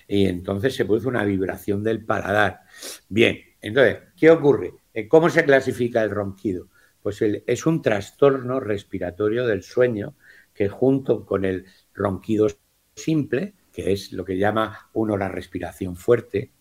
Y 0.08 0.26
entonces 0.26 0.74
se 0.74 0.86
produce 0.86 1.08
una 1.08 1.24
vibración 1.26 1.84
del 1.84 2.04
paladar. 2.04 2.62
Bien, 3.08 3.40
entonces, 3.62 4.00
¿qué 4.18 4.32
ocurre? 4.32 4.74
Eh, 4.96 5.08
¿Cómo 5.08 5.30
se 5.30 5.46
clasifica 5.46 6.02
el 6.02 6.10
ronquido? 6.10 6.70
Pues 7.04 7.22
es 7.22 7.66
un 7.68 7.84
trastorno 7.84 8.60
respiratorio 8.60 9.46
del 9.46 9.62
sueño 9.62 10.16
que 10.54 10.70
junto 10.70 11.26
con 11.26 11.46
el 11.46 11.66
ronquido 11.94 12.48
simple, 12.96 13.54
que 13.72 13.92
es 13.92 14.12
lo 14.12 14.24
que 14.24 14.38
llama 14.38 14.90
uno 14.94 15.18
la 15.18 15.30
respiración 15.30 15.96
fuerte, 15.96 16.52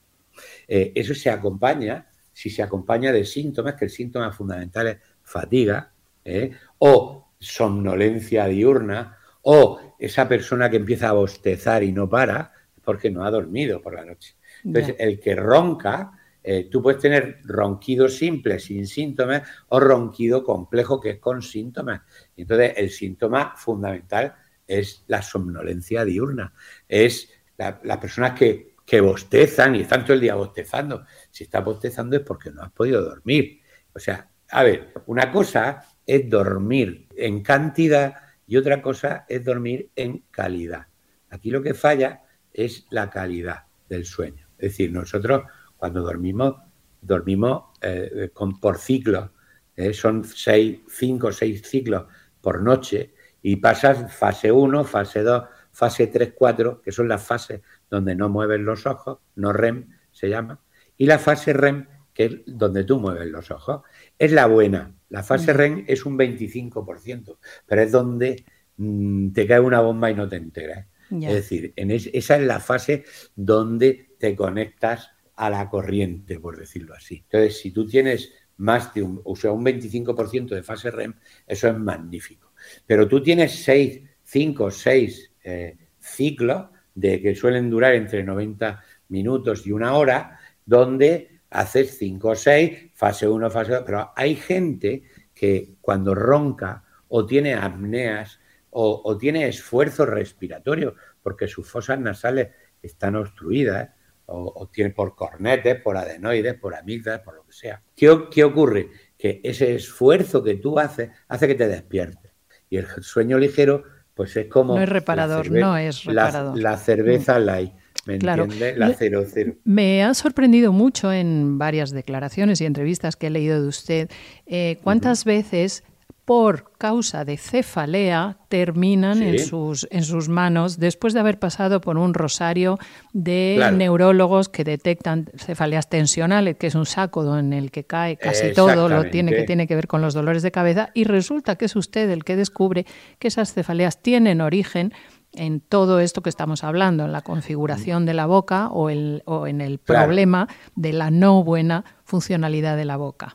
eh, 0.67 0.93
eso 0.95 1.15
se 1.15 1.31
acompaña, 1.31 2.07
si 2.33 2.51
se 2.51 2.63
acompaña 2.63 3.13
de 3.13 3.25
síntomas, 3.25 3.75
que 3.75 3.87
el 3.87 3.91
síntoma 3.91 4.33
fundamental 4.33 4.87
es 4.89 4.99
fatiga, 5.23 5.93
eh, 6.25 6.53
o 6.79 7.33
somnolencia 7.39 8.47
diurna, 8.47 9.19
o 9.43 9.97
esa 9.99 10.29
persona 10.29 10.71
que 10.71 10.77
empieza 10.77 11.09
a 11.09 11.13
bostezar 11.13 11.83
y 11.83 11.93
no 11.93 12.09
para, 12.09 12.53
porque 12.85 13.11
no 13.11 13.25
ha 13.25 13.31
dormido 13.31 13.81
por 13.83 13.95
la 13.95 14.05
noche. 14.05 14.37
Entonces, 14.65 14.97
el 14.99 15.21
que 15.21 15.35
ronca, 15.35 16.13
eh, 16.43 16.69
tú 16.71 16.83
puedes 16.83 17.01
tener 17.01 17.41
ronquido 17.45 18.09
simple 18.09 18.59
sin 18.59 18.87
síntomas 18.87 19.43
o 19.69 19.79
ronquido 19.79 20.43
complejo 20.43 21.01
que 21.01 21.11
es 21.11 21.19
con 21.19 21.43
síntomas. 21.43 22.03
Entonces, 22.37 22.75
el 22.77 22.91
síntoma 22.91 23.55
fundamental 23.57 24.35
es 24.79 25.05
la 25.07 25.23
somnolencia 25.23 26.05
diurna, 26.05 26.55
es 26.89 27.31
las 27.57 27.99
personas 27.99 28.39
que, 28.39 28.75
que 28.85 29.01
bostezan 29.01 29.77
y 29.77 29.83
están 29.83 30.05
todo 30.05 30.15
el 30.15 30.21
día 30.21 30.35
bostezando. 30.35 31.05
Si 31.31 31.45
estás 31.45 31.65
bostezando 31.65 32.17
es 32.17 32.23
porque 32.23 32.51
no 32.51 32.63
has 32.63 32.73
podido 32.73 33.03
dormir. 33.03 33.61
O 33.95 33.99
sea, 33.99 34.29
a 34.51 34.63
ver, 34.63 34.93
una 35.07 35.31
cosa 35.31 35.85
es 36.07 36.29
dormir 36.29 37.07
en 37.17 37.43
cantidad 37.43 38.15
y 38.47 38.57
otra 38.57 38.83
cosa 38.83 39.25
es 39.29 39.45
dormir 39.45 39.91
en 39.95 40.25
calidad. 40.31 40.87
Aquí 41.31 41.51
lo 41.51 41.63
que 41.63 41.75
falla 41.75 42.23
es 42.53 42.87
la 42.91 43.09
calidad 43.09 43.65
del 43.89 44.05
sueño. 44.05 44.49
Es 44.59 44.73
decir, 44.73 44.93
nosotros 44.93 45.45
cuando 45.77 46.03
dormimos, 46.03 46.57
dormimos 47.01 47.65
eh, 47.81 48.31
con, 48.33 48.59
por 48.61 48.79
ciclo, 48.79 49.33
eh, 49.77 49.93
son 49.93 50.25
seis, 50.25 50.81
cinco 50.89 51.29
o 51.29 51.33
seis 51.33 51.63
ciclos 51.63 52.05
por 52.41 52.63
noche 52.63 53.15
y 53.43 53.57
pasas 53.57 54.15
fase 54.15 54.53
1, 54.53 54.85
fase 54.85 55.23
2, 55.23 55.45
fase 55.73 56.07
3, 56.07 56.33
4, 56.35 56.81
que 56.83 56.93
son 56.93 57.09
las 57.09 57.23
fases 57.23 57.61
donde 57.91 58.15
no 58.15 58.29
mueves 58.29 58.61
los 58.61 58.87
ojos, 58.87 59.19
no 59.35 59.53
REM 59.53 59.89
se 60.11 60.29
llama, 60.29 60.61
y 60.97 61.07
la 61.07 61.19
fase 61.19 61.53
REM, 61.53 61.87
que 62.15 62.25
es 62.25 62.33
donde 62.47 62.85
tú 62.85 63.01
mueves 63.01 63.27
los 63.29 63.51
ojos. 63.51 63.83
Es 64.19 64.33
la 64.33 64.47
buena. 64.47 64.95
La 65.09 65.23
fase 65.23 65.53
REM 65.53 65.85
es 65.89 66.05
un 66.05 66.19
25%, 66.19 67.39
pero 67.67 67.83
es 67.83 67.91
donde 67.91 68.45
mm, 68.77 69.33
te 69.33 69.47
cae 69.47 69.61
una 69.61 69.81
bomba 69.81 70.11
y 70.11 70.15
no 70.15 70.29
te 70.29 70.37
enteras. 70.37 70.87
Es 71.11 71.35
decir, 71.35 71.75
en 71.77 71.91
esa 71.91 72.37
es 72.37 72.43
la 72.43 72.59
fase 72.59 73.05
donde 73.37 74.15
te 74.19 74.35
conectas 74.35 75.11
a 75.37 75.51
la 75.51 75.69
corriente, 75.69 76.41
por 76.41 76.57
decirlo 76.57 76.95
así. 76.95 77.17
Entonces, 77.25 77.61
si 77.61 77.71
tú 77.71 77.87
tienes 77.87 78.33
más 78.57 78.95
de 78.95 79.03
un, 79.03 79.21
o 79.25 79.37
sea, 79.37 79.53
un 79.53 79.65
25% 79.65 80.55
de 80.55 80.63
fase 80.63 80.91
REM, 80.91 81.15
eso 81.47 81.69
es 81.69 81.77
magnífico. 81.77 82.52
Pero 82.87 83.09
tú 83.09 83.23
tienes 83.23 83.63
seis, 83.63 84.03
cinco, 84.23 84.71
seis 84.71 85.33
eh, 85.45 85.77
ciclos 85.99 86.67
de 86.95 87.21
que 87.21 87.35
suelen 87.35 87.71
durar 87.71 87.95
entre 87.95 88.23
90 88.23 88.83
minutos 89.09 89.67
y 89.67 89.73
una 89.73 89.95
hora, 89.95 90.39
donde 90.65 91.41
haces 91.51 91.99
cinco 91.99 92.31
o 92.31 92.35
seis, 92.35 92.91
fase 92.95 93.29
1, 93.29 93.51
fase 93.51 93.73
2, 93.73 93.83
pero 93.85 94.13
hay 94.17 94.35
gente 94.37 95.03
que 95.35 95.75
cuando 95.81 96.15
ronca 96.15 96.85
o 97.09 97.27
tiene 97.27 97.55
apneas 97.55 98.41
o, 98.71 99.19
tiene 99.19 99.49
esfuerzo 99.49 100.07
respiratorio 100.07 100.95
porque 101.23 101.47
sus 101.47 101.71
fosas 101.71 102.01
nasales 102.01 102.49
están 102.83 103.17
obstruidas 103.17 103.91
o, 104.25 104.71
tiene 104.73 104.91
por 104.91 105.15
cornetes, 105.15 105.79
por 105.83 105.95
adenoides, 105.95 106.55
por 106.55 106.75
amígdalas, 106.75 107.21
por 107.21 107.35
lo 107.35 107.45
que 107.45 107.53
sea. 107.53 107.83
¿Qué, 107.95 108.29
¿Qué 108.31 108.45
ocurre? 108.45 108.89
Que 109.19 109.43
ese 109.45 109.75
esfuerzo 109.75 110.43
que 110.43 110.55
tú 110.55 110.79
haces 110.79 111.11
hace 111.29 111.47
que 111.47 111.55
te 111.55 111.69
despiertes. 111.69 112.32
Y 112.73 112.79
el 112.79 112.87
sueño 113.03 113.37
ligero, 113.37 113.83
pues 114.15 114.35
es 114.35 114.47
como... 114.47 114.77
No 114.77 114.83
es 114.83 114.89
reparador, 114.89 115.51
no 115.51 115.77
es 115.77 116.07
reparador. 116.07 116.59
La, 116.59 116.79
cerveza 116.79 117.39
mm. 117.39 117.43
light. 117.43 117.73
¿Me 118.07 118.15
entiende? 118.15 118.75
La 118.79 118.95
cero 118.95 119.25
cero. 119.31 119.57
Me 119.65 120.03
ha 120.03 120.15
sorprendido 120.15 120.73
mucho 120.73 121.13
en 121.13 121.59
varias 121.59 121.91
declaraciones 121.91 122.63
y 122.63 122.65
entrevistas 122.65 123.17
que 123.17 123.27
he 123.27 123.31
leído 123.31 123.61
de 123.61 123.69
usted 123.69 124.11
eh, 124.47 124.79
cuántas 124.83 125.27
veces 125.27 125.85
por 126.25 126.71
causa 126.79 127.25
de 127.25 127.37
cefalea 127.37 128.39
terminan 128.49 129.23
en, 129.23 129.41
sus, 129.41 129.89
en 129.91 130.05
sus 130.05 130.29
manos 130.29 130.79
después 130.79 131.15
de 131.15 131.21
haber 131.21 131.39
pasado 131.39 131.81
por 131.81 131.99
un 131.99 132.15
rosario 132.15 132.79
de 133.13 133.71
neurólogos 133.75 134.49
que 134.49 134.63
detectan 134.63 135.29
cefaleas 135.37 135.89
tensionales, 135.89 136.57
que 136.57 136.69
es 136.69 136.75
un 136.77 136.87
saco 136.87 137.37
en 137.37 137.53
el 137.53 137.71
que 137.73 137.85
cae 137.85 138.17
casi 138.17 138.53
todo 138.53 138.89
lo 138.89 139.05
tiene 139.11 139.33
que 139.33 139.43
tiene 139.43 139.67
que 139.67 139.75
ver 139.75 139.89
con 139.89 140.01
los 140.01 140.15
dolores 140.15 140.43
de 140.43 140.53
cabeza 140.53 140.91
y 140.95 141.05
resulta 141.05 141.57
que 141.57 141.65
es 141.65 141.75
usted 141.75 142.09
el 142.11 142.25
que 142.25 142.37
descubre 142.37 142.87
que 143.19 143.29
esas 143.29 143.53
cefaleas 143.53 144.01
tienen 144.01 144.41
origen 144.41 144.93
en 145.35 145.61
todo 145.61 145.99
esto 145.99 146.23
que 146.23 146.29
estamos 146.29 146.63
hablando, 146.63 147.05
en 147.05 147.13
la 147.13 147.23
configuración 147.23 148.07
de 148.07 148.15
la 148.15 148.27
boca 148.27 148.69
o, 148.69 148.91
el, 148.91 149.23
o 149.25 149.47
en 149.47 149.61
el 149.61 149.79
problema 149.79 150.47
de 150.77 150.93
la 150.93 151.11
no 151.11 151.43
buena 151.43 151.85
funcionalidad 152.05 152.77
de 152.77 152.85
la 152.85 152.97
boca. 152.97 153.35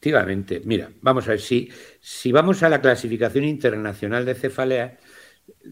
Efectivamente, 0.00 0.62
mira, 0.64 0.90
vamos 1.02 1.26
a 1.26 1.32
ver, 1.32 1.40
si, 1.40 1.70
si 2.00 2.32
vamos 2.32 2.62
a 2.62 2.70
la 2.70 2.80
clasificación 2.80 3.44
internacional 3.44 4.24
de 4.24 4.34
cefalea, 4.34 4.96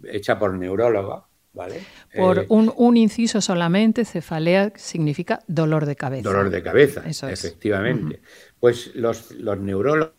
hecha 0.04 0.38
por 0.38 0.52
neurólogos, 0.52 1.24
¿vale? 1.54 1.80
Por 2.14 2.40
eh, 2.40 2.46
un, 2.50 2.96
inciso 2.98 3.40
solamente, 3.40 4.04
cefalea 4.04 4.74
significa 4.76 5.40
dolor 5.46 5.86
de 5.86 5.96
cabeza. 5.96 6.28
Dolor 6.28 6.50
de 6.50 6.62
cabeza, 6.62 7.04
efectivamente. 7.06 8.20
Pues 8.60 8.94
los, 8.94 9.30
los 9.30 9.58
neurólogos, 9.58 10.12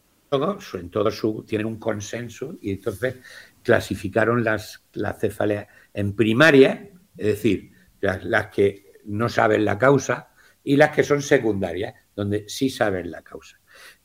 en 0.74 0.90
todo 0.90 1.12
su, 1.12 1.46
tienen 1.48 1.68
un 1.68 1.78
consenso 1.78 2.58
y 2.62 2.72
entonces 2.72 3.18
clasificaron 3.62 4.44
las, 4.44 4.86
las 4.94 5.20
cefaleas 5.20 5.68
en 5.94 6.16
primaria, 6.16 6.90
es 7.16 7.28
decir, 7.28 7.74
las 8.02 8.48
que 8.48 8.92
no 9.06 9.30
saben 9.30 9.66
la 9.66 9.78
causa, 9.78 10.30
y 10.64 10.78
las 10.78 10.96
que 10.96 11.04
son 11.04 11.22
secundarias, 11.22 11.94
donde 12.16 12.46
sí 12.48 12.72
saben 12.72 13.12
la 13.12 13.22
causa. 13.22 13.59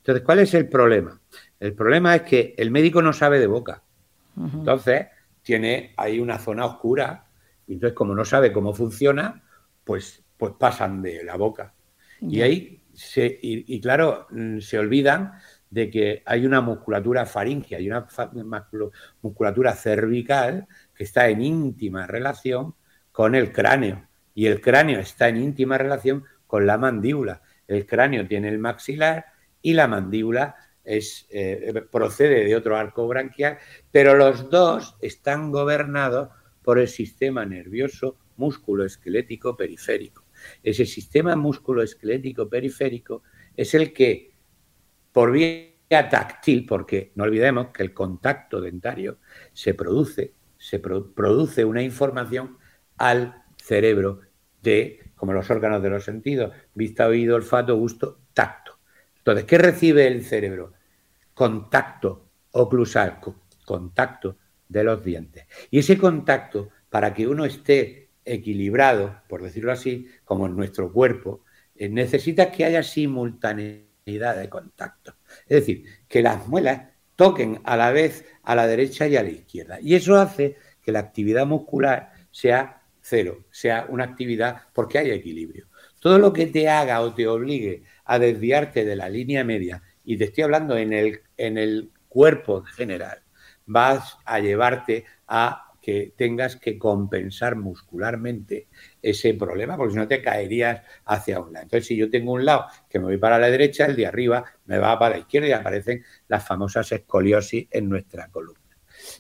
Entonces, 0.05 0.23
¿cuál 0.23 0.41
es 0.41 0.53
el 0.53 0.69
problema? 0.69 1.19
El 1.59 1.73
problema 1.73 2.15
es 2.15 2.23
que 2.23 2.55
el 2.59 2.71
médico 2.71 3.01
no 3.01 3.15
sabe 3.15 3.41
de 3.41 3.47
boca. 3.47 3.83
Entonces, 4.37 5.07
tiene 5.41 5.95
ahí 5.97 6.21
una 6.21 6.39
zona 6.39 6.67
oscura. 6.67 7.25
Y 7.67 7.73
entonces, 7.75 7.97
como 7.97 8.15
no 8.15 8.27
sabe 8.27 8.53
cómo 8.53 8.75
funciona, 8.75 9.43
pues, 9.83 10.23
pues 10.37 10.53
pasan 10.59 11.01
de 11.01 11.25
la 11.25 11.37
boca. 11.37 11.73
Y 12.21 12.43
ahí, 12.43 12.83
se, 12.93 13.39
y, 13.41 13.81
claro, 13.81 14.27
mm, 14.29 14.59
se 14.59 14.79
olvidan 14.79 15.33
de 15.71 15.89
que 15.89 16.23
hay 16.27 16.45
una 16.45 16.61
musculatura 16.61 17.25
faringea 17.25 17.81
y 17.81 17.89
una 17.89 18.07
musculatura 19.23 19.73
cervical 19.73 20.69
que 20.95 21.05
está 21.05 21.31
en 21.31 21.41
íntima 21.41 22.07
relación 22.07 22.75
con 23.11 23.35
el 23.35 23.53
cráneo. 23.53 24.07
Y 24.35 24.49
el 24.49 24.61
cráneo 24.61 25.01
está 25.01 25.31
en 25.31 25.39
íntima 25.39 25.79
relación 25.79 26.25
con 26.47 26.67
la 26.67 26.77
mandíbula. 26.77 27.41
El 27.67 27.87
cráneo 27.87 28.29
tiene 28.29 28.51
el 28.51 28.59
maxilar 28.59 29.33
y 29.65 29.73
la 29.73 29.89
mandíbula 29.89 30.57
es, 30.85 31.27
eh, 31.31 31.83
procede 31.91 32.45
de 32.45 32.55
otro 32.55 32.77
arco 32.77 33.09
branquial, 33.09 33.59
pero 33.91 34.15
los 34.15 34.51
dos 34.51 34.97
están 35.01 35.51
gobernados 35.51 36.29
por 36.63 36.79
el 36.79 36.87
sistema 36.87 37.47
nervioso 37.47 38.19
músculo-esquelético 38.37 39.57
periférico. 39.57 40.25
Ese 40.63 40.85
sistema 40.85 41.35
músculo-esquelético 41.35 42.47
periférico 42.47 43.23
es 43.57 43.73
el 43.75 43.95
que, 43.95 44.35
por 45.13 45.33
vía 45.33 45.71
táctil, 45.89 46.67
porque 46.67 47.13
no 47.15 47.25
olvidemos 47.25 47.69
que 47.69 47.85
el 47.85 47.95
contacto 47.95 48.61
dentario 48.61 49.17
se 49.55 49.73
produce, 49.73 50.35
se 50.59 50.79
produce 50.79 51.65
una 51.65 51.83
información 51.83 52.59
al 52.99 53.43
cerebro 53.57 54.21
de, 54.63 55.11
como 55.15 55.33
los 55.33 55.49
órganos 55.49 55.83
de 55.83 55.89
los 55.89 56.05
sentidos, 56.05 56.53
vista, 56.75 57.07
oído, 57.07 57.37
olfato, 57.37 57.77
gusto, 57.77 58.19
tacto. 58.35 58.64
Entonces, 59.25 59.47
¿qué 59.47 59.57
recibe 59.57 60.07
el 60.07 60.23
cerebro? 60.23 60.75
Contacto 61.33 62.29
oclusal, 62.51 63.21
contacto 63.65 64.37
de 64.69 64.85
los 64.85 65.03
dientes. 65.03 65.47
Y 65.71 65.79
ese 65.79 65.97
contacto, 65.97 66.69
para 66.91 67.15
que 67.15 67.27
uno 67.27 67.47
esté 67.47 68.11
equilibrado, 68.23 69.23
por 69.27 69.43
decirlo 69.43 69.73
así, 69.73 70.07
como 70.27 70.45
en 70.45 70.55
nuestro 70.55 70.93
cuerpo, 70.93 71.43
eh, 71.75 71.89
necesita 71.89 72.53
que 72.53 72.67
haya 72.67 72.83
simultaneidad 72.83 74.37
de 74.37 74.51
contacto. 74.51 75.15
Es 75.47 75.61
decir, 75.61 75.87
que 76.07 76.21
las 76.21 76.47
muelas 76.47 76.91
toquen 77.17 77.63
a 77.65 77.79
la 77.79 77.93
vez 77.93 78.27
a 78.43 78.55
la 78.55 78.67
derecha 78.67 79.09
y 79.09 79.17
a 79.17 79.23
la 79.23 79.31
izquierda. 79.31 79.79
Y 79.81 79.95
eso 79.95 80.17
hace 80.17 80.57
que 80.83 80.93
la 80.93 80.99
actividad 80.99 81.47
muscular 81.47 82.13
sea 82.31 82.83
cero, 83.01 83.47
sea 83.51 83.87
una 83.89 84.05
actividad 84.05 84.65
porque 84.75 84.99
hay 84.99 85.13
equilibrio. 85.13 85.69
Todo 85.99 86.19
lo 86.19 86.35
que 86.35 86.47
te 86.47 86.69
haga 86.69 87.01
o 87.01 87.15
te 87.15 87.27
obligue 87.27 87.85
a 88.05 88.19
desviarte 88.19 88.85
de 88.85 88.97
la 88.97 89.09
línea 89.09 89.45
media, 89.45 89.83
y 90.05 90.17
te 90.17 90.25
estoy 90.25 90.45
hablando 90.45 90.77
en 90.77 90.93
el, 90.93 91.21
en 91.37 91.59
el 91.59 91.91
cuerpo 92.09 92.63
general, 92.63 93.23
vas 93.67 94.19
a 94.25 94.41
llevarte 94.41 95.05
a 95.27 95.65
que 95.85 96.15
tengas 96.17 96.57
que 96.57 96.79
compensar 96.79 97.57
muscularmente 97.57 98.69
ese 99.03 99.35
problema, 99.35 99.77
porque 99.77 99.93
si 99.93 99.99
no 99.99 100.09
te 100.09 100.23
caerías 100.23 100.81
hacia 101.05 101.41
un 101.41 101.53
lado. 101.53 101.65
Entonces, 101.65 101.87
si 101.87 101.95
yo 101.95 102.09
tengo 102.09 102.33
un 102.33 102.45
lado 102.47 102.65
que 102.89 102.99
me 102.99 103.05
voy 103.05 103.19
para 103.19 103.39
la 103.39 103.51
derecha, 103.51 103.85
el 103.85 103.95
de 103.95 104.07
arriba 104.07 104.45
me 104.65 104.79
va 104.79 104.99
para 104.99 105.17
la 105.17 105.21
izquierda 105.21 105.49
y 105.49 105.53
aparecen 105.53 106.03
las 106.29 106.47
famosas 106.47 106.91
escoliosis 106.91 107.67
en 107.71 107.91
nuestra 107.91 108.29
columna. 108.29 108.61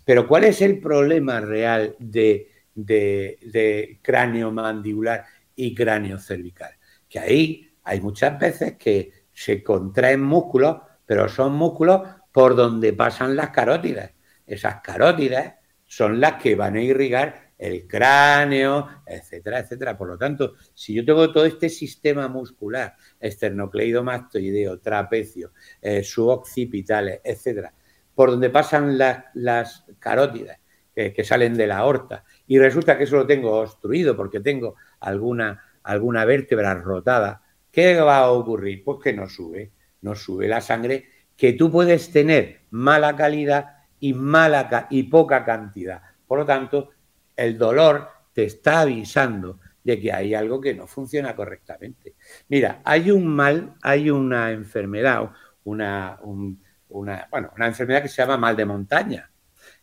Pero 0.06 0.26
¿cuál 0.26 0.44
es 0.44 0.62
el 0.62 0.80
problema 0.80 1.38
real 1.40 1.96
de, 1.98 2.48
de 2.74 3.98
cráneo 4.00 4.50
mandibular 4.50 5.26
y 5.54 5.74
cráneo 5.74 6.18
cervical? 6.18 6.72
Que 7.10 7.18
ahí 7.18 7.73
hay 7.84 8.00
muchas 8.00 8.38
veces 8.38 8.76
que 8.76 9.12
se 9.32 9.62
contraen 9.62 10.22
músculos, 10.22 10.78
pero 11.06 11.28
son 11.28 11.54
músculos 11.54 12.00
por 12.32 12.56
donde 12.56 12.92
pasan 12.92 13.36
las 13.36 13.50
carótidas. 13.50 14.10
Esas 14.46 14.80
carótidas 14.82 15.54
son 15.84 16.20
las 16.20 16.42
que 16.42 16.54
van 16.54 16.76
a 16.76 16.82
irrigar 16.82 17.52
el 17.56 17.86
cráneo, 17.86 18.88
etcétera, 19.06 19.60
etcétera. 19.60 19.96
Por 19.96 20.08
lo 20.08 20.18
tanto, 20.18 20.54
si 20.74 20.94
yo 20.94 21.04
tengo 21.04 21.32
todo 21.32 21.44
este 21.44 21.68
sistema 21.68 22.26
muscular, 22.28 22.94
esternocleidomastoideo, 23.20 24.80
trapecio, 24.80 25.52
eh, 25.80 26.02
suboccipitales, 26.02 27.20
etcétera, 27.22 27.72
por 28.14 28.30
donde 28.30 28.50
pasan 28.50 28.98
las 28.98 29.84
carótidas 29.98 30.58
eh, 30.94 31.12
que 31.12 31.24
salen 31.24 31.54
de 31.54 31.66
la 31.66 31.78
aorta, 31.78 32.24
y 32.46 32.58
resulta 32.58 32.98
que 32.98 33.04
eso 33.04 33.16
lo 33.16 33.26
tengo 33.26 33.60
obstruido 33.60 34.16
porque 34.16 34.40
tengo 34.40 34.76
alguna, 35.00 35.62
alguna 35.82 36.24
vértebra 36.24 36.74
rotada, 36.74 37.43
¿qué 37.74 37.96
va 37.96 38.18
a 38.18 38.30
ocurrir? 38.30 38.84
Pues 38.84 38.98
que 39.02 39.12
no 39.12 39.28
sube, 39.28 39.72
no 40.02 40.14
sube 40.14 40.46
la 40.46 40.60
sangre, 40.60 41.08
que 41.36 41.54
tú 41.54 41.70
puedes 41.70 42.12
tener 42.12 42.60
mala 42.70 43.16
calidad 43.16 43.78
y 43.98 44.12
mala 44.12 44.86
y 44.90 45.02
poca 45.04 45.44
cantidad. 45.44 46.00
Por 46.26 46.38
lo 46.38 46.46
tanto, 46.46 46.90
el 47.36 47.58
dolor 47.58 48.08
te 48.32 48.44
está 48.44 48.82
avisando 48.82 49.58
de 49.82 50.00
que 50.00 50.12
hay 50.12 50.34
algo 50.34 50.60
que 50.60 50.74
no 50.74 50.86
funciona 50.86 51.34
correctamente. 51.34 52.14
Mira, 52.48 52.80
hay 52.84 53.10
un 53.10 53.26
mal, 53.26 53.74
hay 53.82 54.08
una 54.08 54.52
enfermedad, 54.52 55.30
una, 55.64 56.18
bueno, 56.88 57.52
una 57.56 57.66
enfermedad 57.66 58.02
que 58.02 58.08
se 58.08 58.22
llama 58.22 58.36
mal 58.36 58.56
de 58.56 58.64
montaña. 58.64 59.30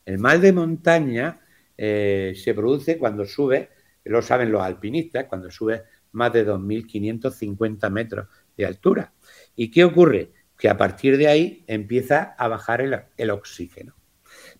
El 0.06 0.18
mal 0.18 0.40
de 0.40 0.54
montaña 0.54 1.40
eh, 1.78 2.34
se 2.36 2.54
produce 2.54 2.98
cuando 2.98 3.26
sube, 3.26 3.70
lo 4.06 4.22
saben 4.22 4.52
los 4.52 4.62
alpinistas, 4.62 5.26
cuando 5.26 5.52
sube 5.52 5.84
más 6.12 6.34
de 6.34 6.48
2.550 6.48 7.90
metros 7.90 8.28
de 8.58 8.66
altura. 8.66 9.14
¿Y 9.56 9.70
qué 9.70 9.84
ocurre? 9.84 10.32
Que 10.58 10.70
a 10.70 10.78
partir 10.78 11.18
de 11.18 11.28
ahí 11.28 11.64
empieza 11.68 12.36
a 12.38 12.48
bajar 12.48 13.10
el 13.18 13.30
oxígeno. 13.32 13.96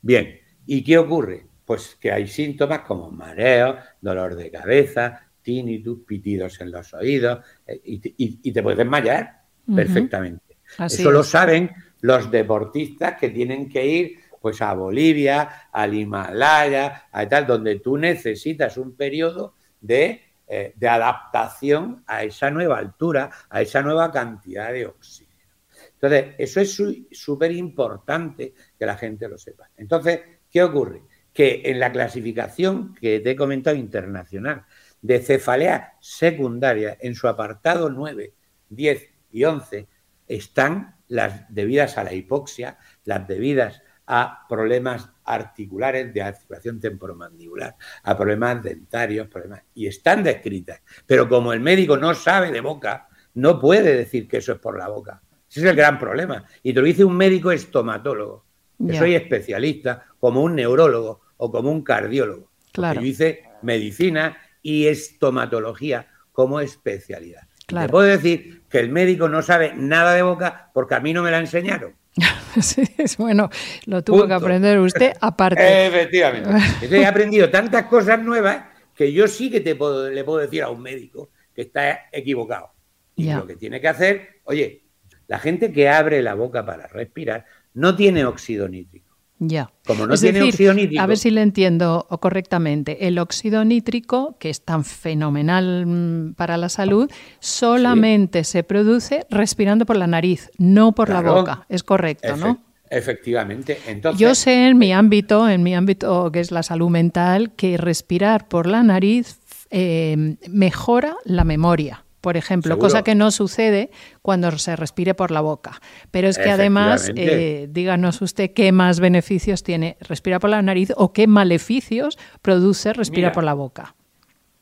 Bien, 0.02 0.40
¿y 0.66 0.84
qué 0.84 0.98
ocurre? 0.98 1.46
Pues 1.66 1.98
que 2.00 2.12
hay 2.12 2.28
síntomas 2.28 2.80
como 2.82 3.12
mareo, 3.12 3.78
dolor 4.02 4.36
de 4.36 4.52
cabeza, 4.52 5.32
tinnitus, 5.42 6.00
pitidos 6.06 6.60
en 6.62 6.72
los 6.72 6.94
oídos 6.94 7.40
eh, 7.66 7.82
y, 7.84 8.52
te 8.52 8.64
puedes 8.64 8.78
desmayar 8.78 9.42
perfectamente. 9.74 10.58
Eso 10.80 11.12
lo 11.12 11.24
saben 11.24 11.72
los 12.02 12.32
deportistas 12.32 13.18
que 13.20 13.30
tienen 13.30 13.70
que 13.70 13.86
ir 13.86 14.20
pues 14.42 14.62
a 14.62 14.74
Bolivia, 14.74 15.70
al 15.72 15.94
Himalaya, 15.94 17.08
a 17.12 17.28
tal, 17.28 17.46
donde 17.46 17.80
tú 17.80 17.96
necesitas 17.98 18.76
un 18.78 18.96
periodo 18.96 19.54
de, 19.80 20.31
eh, 20.54 20.74
de 20.76 20.90
adaptación 20.90 22.04
a 22.06 22.26
esa 22.26 22.52
nueva 22.52 22.78
altura, 22.78 23.30
a 23.50 23.62
esa 23.62 23.82
nueva 23.82 24.12
cantidad 24.12 24.74
de 24.74 24.86
oxígeno. 24.86 25.48
Entonces, 25.94 26.36
eso 26.38 26.60
es 26.60 26.78
súper 27.14 27.54
importante 27.54 28.54
que 28.78 28.86
la 28.86 28.98
gente 28.98 29.30
lo 29.30 29.38
sepa. 29.38 29.70
Entonces, 29.78 30.20
¿qué 30.52 30.62
ocurre? 30.62 31.04
Que 31.32 31.62
en 31.64 31.80
la 31.80 31.94
clasificación 31.94 32.94
que 32.96 33.22
te 33.22 33.32
he 33.32 33.36
comentado 33.38 33.78
internacional 33.78 34.66
de 35.02 35.22
cefalea 35.22 35.94
secundaria, 36.02 36.98
en 37.00 37.16
su 37.16 37.30
apartado 37.30 37.90
9, 37.90 38.34
10 38.68 39.10
y 39.32 39.46
11, 39.46 39.88
están 40.28 40.98
las 41.08 41.46
debidas 41.48 41.98
a 41.98 42.04
la 42.04 42.14
hipoxia, 42.14 42.78
las 43.06 43.26
debidas 43.26 43.84
a 44.06 44.46
problemas 44.50 45.12
articulares 45.34 46.14
de 46.14 46.22
articulación 46.22 46.80
temporomandibular, 46.80 47.76
a 48.04 48.18
problemas 48.18 48.62
dentarios, 48.62 49.28
problemas, 49.28 49.64
y 49.74 49.88
están 49.88 50.24
descritas. 50.24 50.82
Pero 51.06 51.30
como 51.30 51.54
el 51.54 51.60
médico 51.60 51.98
no 51.98 52.14
sabe 52.14 52.52
de 52.52 52.62
boca, 52.62 53.08
no 53.36 53.60
puede 53.60 53.96
decir 53.96 54.28
que 54.28 54.38
eso 54.38 54.54
es 54.54 54.60
por 54.60 54.78
la 54.78 54.90
boca. 54.90 55.22
Ese 55.50 55.62
es 55.62 55.66
el 55.66 55.76
gran 55.76 55.98
problema. 55.98 56.46
Y 56.64 56.74
te 56.74 56.80
lo 56.82 56.86
dice 56.86 57.06
un 57.06 57.16
médico 57.16 57.52
estomatólogo, 57.52 58.46
que 58.86 58.98
soy 58.98 59.16
especialista, 59.16 60.06
como 60.20 60.42
un 60.42 60.56
neurólogo 60.56 61.22
o 61.38 61.52
como 61.52 61.72
un 61.72 61.84
cardiólogo. 61.84 62.52
Claro. 62.72 63.00
Yo 63.00 63.08
hice 63.08 63.44
medicina 63.62 64.38
y 64.62 64.88
estomatología 64.88 66.08
como 66.32 66.60
especialidad. 66.60 67.48
Te 67.68 67.88
puedo 67.88 68.08
decir 68.08 68.64
que 68.70 68.80
el 68.80 68.90
médico 68.90 69.30
no 69.30 69.42
sabe 69.42 69.74
nada 69.76 70.14
de 70.14 70.24
boca 70.24 70.72
porque 70.74 70.96
a 70.96 71.00
mí 71.00 71.14
no 71.14 71.24
me 71.24 71.32
la 71.32 71.40
enseñaron. 71.40 71.96
sí, 72.62 72.84
bueno, 73.18 73.50
lo 73.86 74.04
tuvo 74.04 74.28
que 74.28 74.34
aprender 74.34 74.80
usted 74.80 75.14
aparte. 75.22 75.88
Efectivamente. 75.88 76.50
he 76.92 77.06
aprendido 77.06 77.50
tantas 77.50 77.86
cosas 77.86 78.22
nuevas 78.22 78.66
que 78.96 79.12
yo 79.14 79.28
sí 79.28 79.50
que 79.50 79.62
te 79.62 79.76
puedo, 79.76 80.10
le 80.10 80.24
puedo 80.24 80.40
decir 80.40 80.64
a 80.64 80.70
un 80.70 80.82
médico 80.82 81.30
que 81.56 81.62
está 81.64 82.10
equivocado. 82.12 82.72
Y 83.16 83.32
lo 83.32 83.46
que 83.46 83.56
tiene 83.56 83.80
que 83.80 83.88
hacer, 83.88 84.42
oye, 84.46 84.84
la 85.28 85.38
gente 85.38 85.72
que 85.72 85.88
abre 85.90 86.22
la 86.22 86.34
boca 86.34 86.66
para 86.66 86.88
respirar 86.88 87.46
no 87.74 87.96
tiene 87.96 88.26
óxido 88.26 88.68
nítrico. 88.68 89.11
Ya. 89.44 89.72
Como 89.88 90.06
no 90.06 90.16
tiene 90.16 90.44
óxido 90.44 90.72
nítrico. 90.76 91.02
A 91.02 91.08
ver 91.08 91.18
si 91.18 91.32
le 91.32 91.42
entiendo 91.42 92.06
correctamente. 92.22 93.08
El 93.08 93.18
óxido 93.18 93.66
nítrico, 93.66 94.38
que 94.40 94.52
es 94.52 94.64
tan 94.64 94.86
fenomenal 94.86 95.88
mm, 95.88 96.34
para 96.36 96.58
la 96.58 96.70
salud, 96.70 97.10
solamente 97.40 98.44
se 98.44 98.62
produce 98.64 99.26
respirando 99.32 99.88
por 99.88 99.98
la 99.98 100.06
nariz, 100.06 100.52
no 100.60 100.92
por 100.94 101.10
la 101.10 101.22
boca. 101.22 101.66
Es 101.70 101.82
correcto, 101.82 102.38
¿no? 102.38 102.64
Efectivamente. 102.88 103.80
Entonces, 103.88 104.20
Yo 104.20 104.36
sé 104.36 104.68
en 104.68 104.78
mi 104.78 104.94
ámbito, 104.94 105.50
en 105.50 105.64
mi 105.64 105.74
ámbito 105.74 106.32
que 106.32 106.40
es 106.40 106.52
la 106.52 106.62
salud 106.62 106.92
mental, 106.92 107.52
que 107.56 107.78
respirar 107.78 108.48
por 108.48 108.68
la 108.68 108.84
nariz 108.84 109.40
eh, 109.72 110.38
mejora 110.50 111.16
la 111.26 111.46
memoria 111.46 112.06
por 112.22 112.38
ejemplo, 112.38 112.78
cosa 112.78 113.04
que 113.04 113.16
no 113.16 113.32
sucede 113.32 113.90
cuando 114.22 114.52
se 114.58 114.76
respire 114.76 115.16
por 115.16 115.32
la 115.32 115.42
boca. 115.42 115.82
Pero 116.12 116.28
es 116.28 116.38
que 116.38 116.52
además, 116.52 117.12
eh, 117.16 117.68
díganos 117.70 118.22
usted 118.22 118.52
qué 118.54 118.72
más 118.72 119.00
beneficios 119.00 119.64
tiene 119.64 119.98
respirar 120.02 120.40
por 120.40 120.52
la 120.52 120.62
nariz 120.62 120.94
o 120.96 121.14
qué 121.14 121.26
maleficios 121.26 122.20
produce 122.42 122.94
respirar 122.94 123.34
por 123.34 123.44
la 123.44 123.56
boca. 123.56 123.96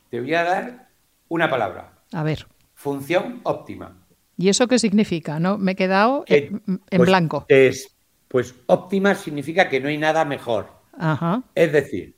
Te 0.09 0.21
voy 0.21 0.33
a 0.33 0.43
dar 0.43 0.89
una 1.27 1.49
palabra. 1.49 1.99
A 2.13 2.23
ver. 2.23 2.47
Función 2.73 3.41
óptima. 3.43 4.07
¿Y 4.37 4.47
eso 4.47 4.67
qué 4.69 4.79
significa? 4.79 5.39
No, 5.39 5.57
me 5.57 5.73
he 5.73 5.75
quedado 5.75 6.23
en, 6.27 6.61
pues 6.89 7.09
blanco. 7.09 7.45
Es, 7.49 7.93
pues 8.29 8.55
óptima 8.67 9.15
significa 9.15 9.67
que 9.67 9.81
no 9.81 9.89
hay 9.89 9.97
nada 9.97 10.23
mejor. 10.23 10.71
Ajá. 10.97 11.43
Es 11.55 11.73
decir, 11.73 12.15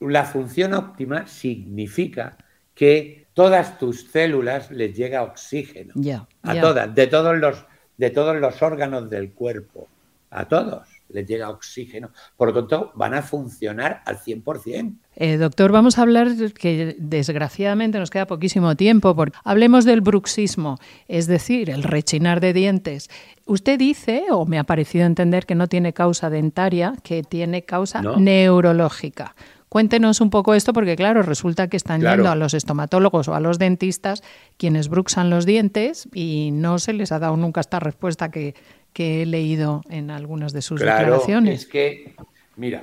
la 0.00 0.24
función 0.24 0.74
óptima 0.74 1.28
significa 1.28 2.36
que 2.74 3.28
todas 3.34 3.78
tus 3.78 4.10
células 4.10 4.70
les 4.70 4.96
llega 4.96 5.22
oxígeno. 5.22 5.94
A 6.42 6.60
todas, 6.60 6.94
de 6.94 7.06
todos 7.06 7.36
los 7.36 7.64
de 8.00 8.08
todos 8.08 8.34
los 8.40 8.62
órganos 8.62 9.10
del 9.10 9.32
cuerpo. 9.32 9.86
A 10.30 10.46
todos 10.48 10.88
les 11.12 11.26
llega 11.26 11.50
oxígeno. 11.50 12.10
Por 12.36 12.48
lo 12.48 12.54
tanto, 12.54 12.92
van 12.94 13.12
a 13.12 13.20
funcionar 13.20 14.02
al 14.06 14.18
100%. 14.18 14.96
Eh, 15.16 15.36
doctor, 15.36 15.70
vamos 15.70 15.98
a 15.98 16.02
hablar 16.02 16.28
que 16.54 16.96
desgraciadamente 16.98 17.98
nos 17.98 18.08
queda 18.08 18.26
poquísimo 18.26 18.74
tiempo. 18.74 19.14
Porque 19.14 19.36
hablemos 19.44 19.84
del 19.84 20.00
bruxismo, 20.00 20.78
es 21.08 21.26
decir, 21.26 21.68
el 21.68 21.82
rechinar 21.82 22.40
de 22.40 22.54
dientes. 22.54 23.10
Usted 23.44 23.78
dice, 23.78 24.24
o 24.30 24.46
me 24.46 24.58
ha 24.58 24.64
parecido 24.64 25.04
entender, 25.04 25.44
que 25.44 25.54
no 25.54 25.66
tiene 25.66 25.92
causa 25.92 26.30
dentaria, 26.30 26.94
que 27.02 27.22
tiene 27.22 27.64
causa 27.64 28.00
neurológica. 28.00 29.34
Cuéntenos 29.70 30.20
un 30.20 30.30
poco 30.30 30.54
esto 30.54 30.72
porque, 30.72 30.96
claro, 30.96 31.22
resulta 31.22 31.68
que 31.68 31.76
están 31.76 32.00
yendo 32.00 32.28
a 32.28 32.34
los 32.34 32.54
estomatólogos 32.54 33.28
o 33.28 33.36
a 33.36 33.40
los 33.40 33.60
dentistas 33.60 34.20
quienes 34.56 34.88
bruxan 34.88 35.30
los 35.30 35.46
dientes 35.46 36.08
y 36.12 36.50
no 36.52 36.80
se 36.80 36.92
les 36.92 37.12
ha 37.12 37.20
dado 37.20 37.36
nunca 37.36 37.60
esta 37.60 37.78
respuesta 37.78 38.32
que, 38.32 38.54
he 38.96 39.24
leído 39.26 39.82
en 39.88 40.10
algunas 40.10 40.52
de 40.52 40.60
sus 40.60 40.80
claro, 40.80 40.98
declaraciones. 40.98 41.60
Es 41.60 41.66
que, 41.66 42.16
mira, 42.56 42.82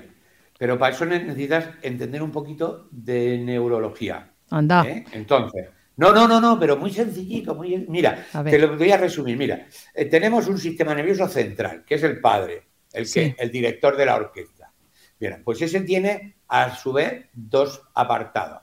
pero 0.58 0.80
para 0.80 0.96
eso 0.96 1.06
necesitas 1.06 1.68
entender 1.82 2.24
un 2.24 2.32
poquito 2.32 2.88
de 2.90 3.38
neurología. 3.38 4.32
Anda. 4.50 4.88
¿eh? 4.88 5.04
Entonces, 5.12 5.68
no, 5.98 6.14
no, 6.14 6.26
no, 6.26 6.40
no, 6.40 6.58
pero 6.58 6.78
muy 6.78 6.92
sencillito, 6.92 7.54
muy. 7.54 7.86
Mira, 7.90 8.26
te 8.46 8.58
lo 8.58 8.78
voy 8.78 8.92
a 8.92 8.98
resumir. 8.98 9.36
Mira, 9.36 9.68
eh, 9.94 10.06
tenemos 10.06 10.48
un 10.48 10.58
sistema 10.58 10.96
nervioso 10.96 11.28
central, 11.28 11.84
que 11.86 11.96
es 11.96 12.04
el 12.04 12.22
padre, 12.22 12.64
el 12.94 13.12
que, 13.12 13.36
el 13.38 13.52
director 13.52 13.98
de 13.98 14.06
la 14.06 14.16
orquesta. 14.16 14.72
Bien, 15.20 15.42
pues 15.44 15.62
ese 15.62 15.82
tiene 15.82 16.37
a 16.48 16.76
su 16.76 16.94
vez 16.94 17.28
dos 17.34 17.82
apartados, 17.94 18.62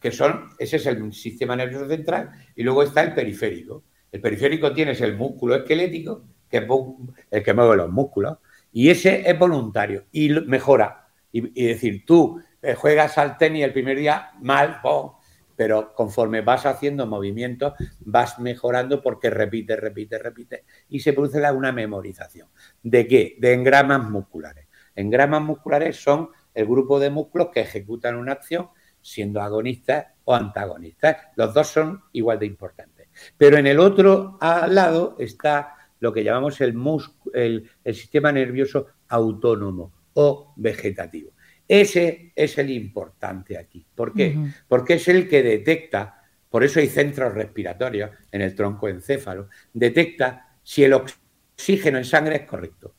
que 0.00 0.10
son, 0.10 0.50
ese 0.58 0.76
es 0.76 0.86
el 0.86 1.12
sistema 1.12 1.56
nervioso 1.56 1.88
central 1.88 2.30
y 2.56 2.62
luego 2.62 2.82
está 2.82 3.02
el 3.02 3.14
periférico. 3.14 3.84
El 4.10 4.20
periférico 4.20 4.72
tiene 4.72 4.92
el 4.92 5.16
músculo 5.16 5.54
esquelético, 5.54 6.24
que 6.48 6.58
es 6.58 6.64
el 7.30 7.42
que 7.42 7.54
mueve 7.54 7.76
los 7.76 7.90
músculos, 7.90 8.38
y 8.72 8.90
ese 8.90 9.28
es 9.28 9.38
voluntario 9.38 10.06
y 10.12 10.30
mejora. 10.30 11.08
Y, 11.32 11.66
decir, 11.66 12.04
tú 12.04 12.42
eh, 12.60 12.74
juegas 12.74 13.16
al 13.18 13.38
tenis 13.38 13.64
el 13.64 13.72
primer 13.72 13.96
día 13.96 14.32
mal, 14.40 14.80
pero 15.54 15.92
conforme 15.94 16.40
vas 16.40 16.66
haciendo 16.66 17.06
movimientos 17.06 17.74
vas 18.00 18.38
mejorando 18.38 19.00
porque 19.02 19.30
repite, 19.30 19.76
repite, 19.76 20.18
repite 20.18 20.64
y 20.88 21.00
se 21.00 21.12
produce 21.12 21.38
una 21.52 21.70
memorización. 21.70 22.48
¿De 22.82 23.06
qué? 23.06 23.36
De 23.38 23.52
engramas 23.52 24.08
musculares. 24.10 24.66
Engramas 24.96 25.42
musculares 25.42 26.02
son 26.02 26.30
el 26.54 26.66
grupo 26.66 26.98
de 26.98 27.10
músculos 27.10 27.48
que 27.52 27.60
ejecutan 27.60 28.16
una 28.16 28.32
acción 28.32 28.68
siendo 29.00 29.40
agonistas 29.40 30.06
o 30.24 30.34
antagonistas. 30.34 31.16
Los 31.36 31.54
dos 31.54 31.68
son 31.68 32.02
igual 32.12 32.38
de 32.38 32.46
importantes. 32.46 33.08
Pero 33.36 33.56
en 33.58 33.66
el 33.66 33.78
otro 33.78 34.38
lado 34.40 35.16
está 35.18 35.76
lo 36.00 36.12
que 36.12 36.24
llamamos 36.24 36.60
el, 36.60 36.74
el, 37.34 37.94
sistema 37.94 38.32
nervioso 38.32 38.86
autónomo 39.08 39.92
o 40.14 40.52
vegetativo. 40.56 41.32
Ese 41.68 42.32
es 42.34 42.58
el 42.58 42.70
importante 42.70 43.56
aquí. 43.56 43.86
¿Por 43.94 44.12
qué? 44.12 44.36
Porque 44.66 44.94
es 44.94 45.06
el 45.08 45.28
que 45.28 45.42
detecta, 45.42 46.22
por 46.48 46.64
eso 46.64 46.80
hay 46.80 46.88
centros 46.88 47.34
respiratorios 47.34 48.10
en 48.32 48.40
el 48.40 48.54
tronco 48.54 48.88
encéfalo, 48.88 49.48
detecta 49.72 50.56
si 50.62 50.82
el 50.82 50.94
oxígeno 50.94 51.98
en 51.98 52.04
sangre 52.04 52.36
es 52.36 52.42
correcto. 52.42 52.94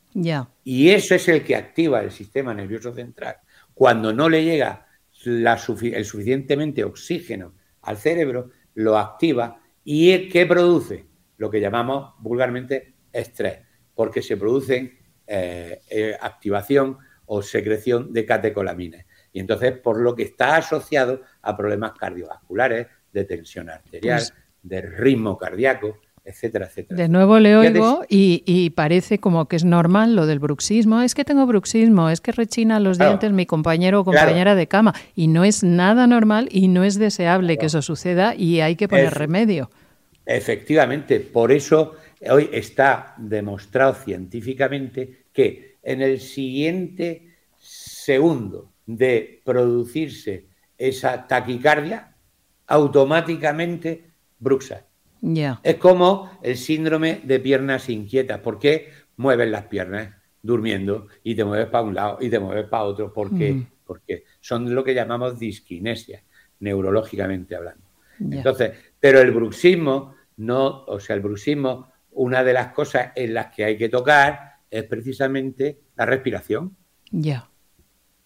Y 0.64 0.90
eso 0.90 1.14
es 1.14 1.28
el 1.28 1.42
que 1.42 1.56
activa 1.56 2.00
el 2.00 2.10
sistema 2.10 2.54
nervioso 2.54 2.94
central. 2.94 3.36
Cuando 3.74 4.12
no 4.12 4.28
le 4.28 4.44
llega 4.44 4.86
el 5.24 6.04
suficientemente 6.04 6.84
oxígeno 6.84 7.54
al 7.82 7.96
cerebro, 7.96 8.50
lo 8.74 8.98
activa 8.98 9.60
y 9.84 10.28
¿qué 10.28 10.46
produce? 10.46 11.06
Lo 11.36 11.50
que 11.50 11.60
llamamos 11.60 12.14
vulgarmente 12.18 12.94
estrés, 13.12 13.60
porque 13.94 14.22
se 14.22 14.36
produce 14.36 14.98
eh, 15.26 15.80
eh, 15.88 16.16
activación 16.20 16.98
o 17.26 17.42
secreción 17.42 18.12
de 18.12 18.26
catecolaminas. 18.26 19.06
Y 19.32 19.40
entonces, 19.40 19.72
por 19.78 19.98
lo 20.00 20.14
que 20.14 20.24
está 20.24 20.56
asociado 20.56 21.22
a 21.40 21.56
problemas 21.56 21.92
cardiovasculares, 21.92 22.86
de 23.12 23.24
tensión 23.24 23.68
arterial, 23.68 24.20
pues 24.20 24.34
de 24.62 24.80
ritmo 24.80 25.36
cardíaco, 25.36 25.98
etcétera, 26.24 26.66
etcétera. 26.66 26.96
De 26.96 27.08
nuevo 27.08 27.38
le 27.38 27.56
oigo 27.56 28.04
y, 28.08 28.70
parece 28.70 29.18
como 29.18 29.48
que 29.48 29.56
es 29.56 29.64
normal 29.64 30.14
lo 30.14 30.26
del 30.26 30.38
bruxismo. 30.38 31.02
Es 31.02 31.14
que 31.14 31.24
tengo 31.24 31.46
bruxismo, 31.46 32.10
es 32.10 32.20
que 32.20 32.32
rechina 32.32 32.78
los 32.80 32.98
dientes 32.98 33.32
mi 33.32 33.46
compañero 33.46 34.00
o 34.00 34.04
compañera 34.04 34.54
de 34.54 34.66
cama. 34.68 34.94
Y 35.14 35.28
no 35.28 35.44
es 35.44 35.64
nada 35.64 36.06
normal 36.06 36.48
y 36.50 36.68
no 36.68 36.84
es 36.84 36.98
deseable 36.98 37.58
que 37.58 37.66
eso 37.66 37.82
suceda 37.82 38.34
y 38.34 38.60
hay 38.60 38.76
que 38.76 38.88
poner 38.88 39.14
remedio. 39.14 39.70
Efectivamente, 40.24 41.18
por 41.18 41.50
eso 41.50 41.96
hoy 42.30 42.48
está 42.52 43.14
demostrado 43.18 43.94
científicamente 43.94 45.24
que 45.32 45.78
en 45.82 46.02
el 46.02 46.20
siguiente 46.20 47.30
segundo 47.58 48.72
de 48.86 49.40
producirse 49.44 50.46
esa 50.78 51.26
taquicardia, 51.26 52.14
automáticamente 52.66 54.04
bruxa 54.38 54.84
es 55.62 55.76
como 55.76 56.38
el 56.42 56.56
síndrome 56.56 57.20
de 57.22 57.38
piernas 57.38 57.88
inquietas. 57.88 58.40
¿Por 58.40 58.58
qué 58.58 58.90
mueves 59.16 59.48
las 59.48 59.64
piernas 59.66 60.14
durmiendo 60.42 61.06
y 61.22 61.34
te 61.36 61.44
mueves 61.44 61.68
para 61.68 61.84
un 61.84 61.94
lado 61.94 62.18
y 62.20 62.28
te 62.28 62.40
mueves 62.40 62.66
para 62.66 62.84
otro? 62.84 63.12
¿Por 63.12 63.36
qué? 63.36 63.52
Mm. 63.52 63.66
Porque 63.84 64.24
son 64.40 64.74
lo 64.74 64.82
que 64.82 64.94
llamamos 64.94 65.38
disquinesia, 65.38 66.24
neurológicamente 66.60 67.54
hablando. 67.54 67.84
Entonces, 68.18 68.72
pero 69.00 69.20
el 69.20 69.32
bruxismo, 69.32 70.14
no, 70.36 70.84
o 70.84 71.00
sea, 71.00 71.16
el 71.16 71.22
bruxismo, 71.22 71.90
una 72.12 72.44
de 72.44 72.52
las 72.52 72.68
cosas 72.72 73.12
en 73.14 73.34
las 73.34 73.54
que 73.54 73.64
hay 73.64 73.76
que 73.76 73.88
tocar 73.88 74.58
es 74.70 74.84
precisamente 74.84 75.80
la 75.96 76.06
respiración. 76.06 76.76
Ya. 77.10 77.48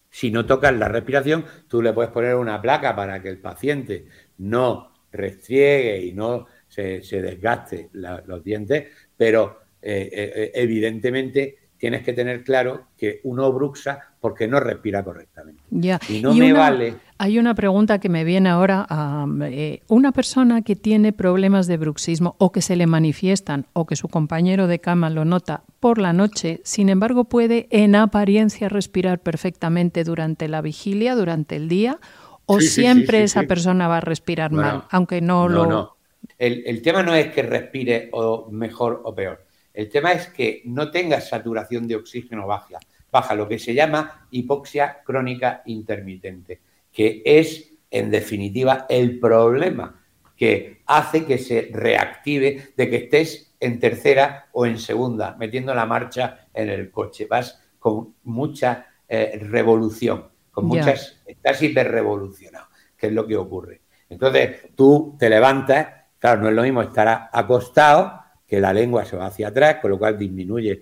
Si 0.09 0.31
no 0.31 0.45
tocas 0.45 0.73
la 0.73 0.87
respiración, 0.87 1.45
tú 1.67 1.81
le 1.81 1.93
puedes 1.93 2.11
poner 2.11 2.35
una 2.35 2.61
placa 2.61 2.95
para 2.95 3.21
que 3.21 3.29
el 3.29 3.39
paciente 3.39 4.07
no 4.37 4.93
restriegue 5.11 6.05
y 6.05 6.13
no 6.13 6.47
se, 6.67 7.01
desgaste 7.21 7.89
los 7.93 8.43
dientes, 8.43 8.85
pero 9.15 9.59
eh, 9.81 10.09
eh, 10.11 10.51
evidentemente 10.55 11.67
tienes 11.77 12.03
que 12.03 12.13
tener 12.13 12.43
claro 12.43 12.87
que 12.97 13.21
uno 13.23 13.51
bruxa 13.51 13.99
porque 14.19 14.47
no 14.47 14.59
respira 14.59 15.03
correctamente. 15.03 15.61
Ya. 15.69 15.99
Y 16.09 16.21
no 16.21 16.33
me 16.33 16.51
vale. 16.51 16.95
Hay 17.19 17.39
una 17.39 17.55
pregunta 17.55 17.99
que 17.99 18.09
me 18.09 18.23
viene 18.23 18.49
ahora. 18.49 18.85
a 18.89 19.25
eh, 19.43 19.81
una 19.87 20.11
persona 20.11 20.61
que 20.61 20.75
tiene 20.75 21.13
problemas 21.13 21.67
de 21.67 21.77
bruxismo 21.77 22.35
o 22.39 22.51
que 22.51 22.61
se 22.61 22.75
le 22.75 22.87
manifiestan 22.87 23.65
o 23.73 23.85
que 23.85 23.95
su 23.95 24.07
compañero 24.07 24.67
de 24.67 24.79
cama 24.79 25.09
lo 25.09 25.25
nota 25.25 25.63
por 25.79 25.99
la 25.99 26.13
noche, 26.13 26.61
sin 26.63 26.89
embargo, 26.89 27.25
puede 27.25 27.67
en 27.69 27.95
apariencia 27.95 28.69
respirar 28.69 29.19
perfectamente 29.19 30.03
durante 30.03 30.47
la 30.47 30.61
vigilia, 30.61 31.15
durante 31.15 31.55
el 31.55 31.69
día, 31.69 31.99
o 32.45 32.59
siempre 32.61 33.23
esa 33.23 33.43
persona 33.43 33.87
va 33.87 33.97
a 33.97 34.01
respirar 34.01 34.51
mal, 34.51 34.85
aunque 34.89 35.21
no, 35.21 35.47
lo. 35.47 35.96
El, 36.37 36.81
tema 36.81 37.01
no 37.01 37.15
es 37.15 37.33
que 37.33 37.41
respire 37.41 38.09
o 38.11 38.49
mejor 38.51 39.01
o 39.03 39.15
peor. 39.15 39.45
El 39.73 39.89
tema 39.89 40.11
es 40.11 40.27
que 40.27 40.61
no 40.65 40.91
tenga 40.91 41.19
saturación 41.19 41.87
de 41.87 41.95
oxígeno 41.95 42.45
baja, 42.45 42.79
baja, 43.11 43.35
lo 43.35 43.47
que 43.47 43.59
se 43.59 43.73
llama 43.73 44.27
hipoxia 44.31 45.01
crónica 45.03 45.63
intermitente, 45.65 46.61
que 46.91 47.21
es, 47.25 47.73
en 47.89 48.11
definitiva, 48.11 48.85
el 48.89 49.19
problema 49.19 50.03
que 50.35 50.83
hace 50.85 51.25
que 51.25 51.39
se 51.39 51.69
reactive 51.71 52.73
de 52.77 52.89
que 52.89 52.97
estés 52.97 53.55
en 53.59 53.79
tercera 53.79 54.49
o 54.51 54.67
en 54.67 54.77
segunda, 54.77 55.35
metiendo 55.39 55.73
la 55.73 55.87
marcha 55.87 56.47
en 56.53 56.69
el 56.69 56.91
coche. 56.91 57.25
Vas 57.27 57.59
con 57.79 58.13
mucha 58.23 58.87
eh, 59.07 59.39
revolución, 59.41 60.27
con 60.51 60.65
muchas, 60.65 61.21
estás 61.25 61.61
hiperrevolucionado, 61.63 62.67
que 62.95 63.07
es 63.07 63.13
lo 63.13 63.25
que 63.25 63.35
ocurre. 63.35 63.81
Entonces 64.09 64.67
tú 64.75 65.15
te 65.17 65.29
levantas 65.29 65.87
Claro, 66.19 66.41
no 66.41 66.49
es 66.49 66.55
lo 66.55 66.63
mismo 66.63 66.81
estar 66.81 67.29
acostado, 67.31 68.21
que 68.47 68.59
la 68.61 68.73
lengua 68.73 69.05
se 69.05 69.17
va 69.17 69.27
hacia 69.27 69.49
atrás, 69.49 69.77
con 69.81 69.91
lo 69.91 69.99
cual 69.99 70.17
disminuye 70.17 70.81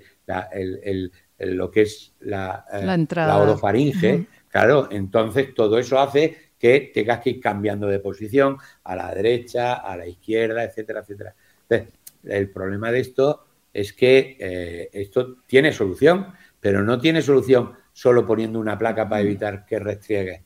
lo 1.40 1.72
que 1.72 1.82
es 1.82 2.14
la, 2.22 2.66
eh, 2.72 3.32
orofaringe. 3.34 4.28
Claro, 4.48 4.88
entonces 4.92 5.54
todo 5.54 5.78
eso 5.78 6.00
hace 6.00 6.46
que 6.58 6.92
tengas 6.94 7.20
que 7.20 7.32
ir 7.32 7.40
cambiando 7.42 7.88
de 7.88 8.00
posición 8.00 8.58
a 8.84 8.96
la 8.96 9.14
derecha, 9.14 9.74
a 9.74 9.98
la 9.98 10.08
izquierda, 10.08 10.64
etcétera, 10.64 11.02
etcétera. 11.02 11.36
Entonces, 11.68 11.94
el 12.24 12.50
problema 12.50 12.92
de 12.92 13.00
esto 13.02 13.46
es 13.74 13.92
que 13.94 14.38
eh, 14.40 14.90
esto 14.94 15.38
tiene 15.46 15.74
solución, 15.74 16.28
pero 16.60 16.84
no 16.84 17.00
tiene 17.00 17.22
solución 17.22 17.74
solo 17.92 18.26
poniendo 18.26 18.60
una 18.60 18.78
placa 18.78 19.10
para 19.10 19.22
evitar 19.22 19.66
que 19.66 19.80
restriegue. 19.80 20.44